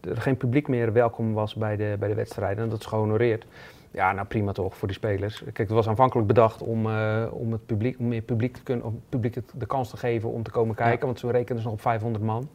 de, 0.00 0.10
er 0.10 0.20
geen 0.20 0.36
publiek 0.36 0.68
meer 0.68 0.92
welkom 0.92 1.32
was 1.32 1.54
bij 1.54 1.76
de, 1.76 1.96
bij 1.98 2.08
de 2.08 2.14
wedstrijden. 2.14 2.64
En 2.64 2.70
dat 2.70 2.80
is 2.80 2.86
gehonoreerd. 2.86 3.46
Ja, 3.90 4.12
nou 4.12 4.26
prima 4.26 4.52
toch 4.52 4.76
voor 4.76 4.88
die 4.88 4.96
spelers. 4.96 5.38
Kijk, 5.44 5.58
het 5.58 5.70
was 5.70 5.88
aanvankelijk 5.88 6.28
bedacht 6.28 6.62
om, 6.62 6.86
om, 7.30 7.52
het 7.52 7.66
publiek, 7.66 7.98
om 7.98 8.08
meer 8.08 8.20
publiek, 8.20 8.54
te 8.54 8.62
kunnen, 8.62 8.84
om 8.84 9.00
publiek 9.08 9.38
de 9.54 9.66
kans 9.66 9.90
te 9.90 9.96
geven 9.96 10.32
om 10.32 10.42
te 10.42 10.50
komen 10.50 10.74
kijken. 10.74 10.98
Ja. 10.98 11.06
Want 11.06 11.18
zo 11.18 11.28
rekenen 11.28 11.62
ze 11.62 11.64
nog 11.64 11.76
op 11.76 11.80
500 11.80 12.24
man. 12.24 12.48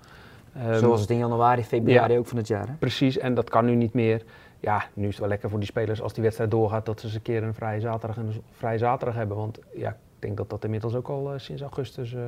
Um, 0.58 0.80
Zoals 0.80 1.02
het 1.02 1.10
in 1.10 1.18
januari, 1.18 1.64
februari 1.64 2.14
ja, 2.14 2.20
ook 2.20 2.28
van 2.28 2.38
het 2.38 2.48
jaar. 2.48 2.68
Hè? 2.68 2.74
Precies, 2.74 3.18
en 3.18 3.34
dat 3.34 3.50
kan 3.50 3.66
nu 3.66 3.76
niet 3.76 3.94
meer. 3.94 4.24
Ja, 4.60 4.84
nu 4.94 5.04
is 5.04 5.10
het 5.10 5.20
wel 5.20 5.30
lekker 5.30 5.50
voor 5.50 5.60
die 5.60 5.68
spelers 5.68 6.02
als 6.02 6.14
die 6.14 6.24
wedstrijd 6.24 6.52
doorgaat 6.52 6.86
dat 6.86 7.00
ze 7.00 7.06
eens 7.06 7.16
een 7.16 7.22
keer 7.22 7.44
een 7.44 7.54
vrije 7.54 7.80
zaterdag 7.80 8.18
en 8.18 8.26
een 8.26 8.42
vrije 8.52 8.78
zaterdag 8.78 9.16
hebben. 9.16 9.38
Want 9.38 9.60
ja, 9.76 9.90
ik 9.90 9.96
denk 10.20 10.38
dat 10.38 10.50
dat 10.50 10.64
inmiddels 10.64 10.96
ook 10.96 11.08
al 11.08 11.34
uh, 11.34 11.40
sinds 11.40 11.62
augustus 11.62 12.14
uh, 12.14 12.22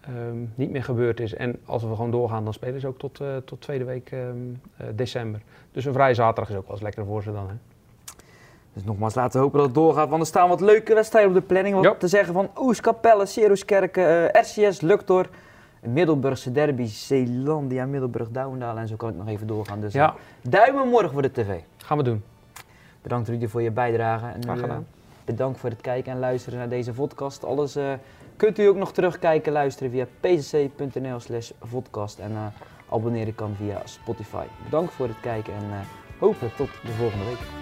ehm, 0.00 0.36
niet 0.54 0.70
meer 0.70 0.84
gebeurd 0.84 1.20
is. 1.20 1.34
En 1.34 1.56
als 1.64 1.82
we 1.82 1.88
gewoon 1.88 2.10
doorgaan, 2.10 2.44
dan 2.44 2.52
spelen 2.52 2.80
ze 2.80 2.86
ook 2.86 2.98
tot, 2.98 3.20
tot 3.44 3.60
tweede 3.60 3.84
week 3.84 4.10
ehm, 4.10 4.94
december. 4.94 5.40
Dus 5.72 5.84
een 5.84 5.92
vrije 5.92 6.14
zaterdag 6.14 6.50
is 6.50 6.56
ook 6.56 6.66
wel 6.66 6.72
eens 6.72 6.82
lekker 6.82 7.04
voor 7.04 7.22
ze 7.22 7.32
dan. 7.32 7.48
Hè? 7.48 7.54
Dus 8.72 8.84
nogmaals, 8.84 9.14
laten 9.14 9.32
we 9.32 9.38
hopen 9.38 9.58
dat 9.58 9.66
het 9.66 9.76
doorgaat. 9.76 10.08
Want 10.08 10.20
er 10.20 10.26
staan 10.26 10.48
wat 10.48 10.60
leuke 10.60 10.94
wedstrijden 10.94 11.30
op 11.30 11.36
de 11.36 11.42
planning. 11.42 11.80
Wat 11.80 12.00
te 12.00 12.08
zeggen 12.08 12.34
van 12.34 12.50
Oeskapelle, 12.58 13.26
Seruskerken, 13.26 14.26
RCS, 14.40 14.80
Luctor. 14.80 15.28
Middelburgse 15.82 16.52
derby, 16.52 16.86
Zeelandia, 16.86 17.86
Middelburg, 17.86 18.28
Douwendaal 18.30 18.76
en 18.78 18.88
zo 18.88 18.96
kan 18.96 19.08
ik 19.08 19.16
nog 19.16 19.28
even 19.28 19.46
doorgaan. 19.46 19.80
Dus 19.80 19.92
ja. 19.92 20.14
duimen 20.42 20.88
morgen 20.88 21.10
voor 21.10 21.22
de 21.22 21.30
tv. 21.30 21.60
Gaan 21.76 21.96
we 21.98 22.02
doen. 22.04 22.22
Bedankt 23.02 23.28
Rudy 23.28 23.46
voor 23.46 23.62
je 23.62 23.70
bijdrage. 23.70 24.26
En 24.26 24.42
Graag 24.42 24.60
gedaan. 24.60 24.86
bedankt 25.24 25.60
voor 25.60 25.70
het 25.70 25.80
kijken 25.80 26.12
en 26.12 26.18
luisteren 26.18 26.58
naar 26.58 26.68
deze 26.68 26.92
podcast. 26.92 27.44
Alles 27.44 27.76
uh, 27.76 27.92
kunt 28.36 28.58
u 28.58 28.66
ook 28.66 28.76
nog 28.76 28.92
terugkijken, 28.92 29.52
luisteren 29.52 29.90
via 29.90 30.06
pcc.nl 30.20 31.20
slash 31.20 31.50
vodcast. 31.60 32.18
En 32.18 32.30
uh, 32.30 32.46
abonneren 32.88 33.34
kan 33.34 33.54
via 33.56 33.80
Spotify. 33.84 34.44
Bedankt 34.64 34.92
voor 34.92 35.08
het 35.08 35.20
kijken 35.20 35.54
en 35.54 35.86
hopelijk 36.18 36.56
tot 36.56 36.68
de 36.82 36.92
volgende 36.92 37.24
week. 37.24 37.61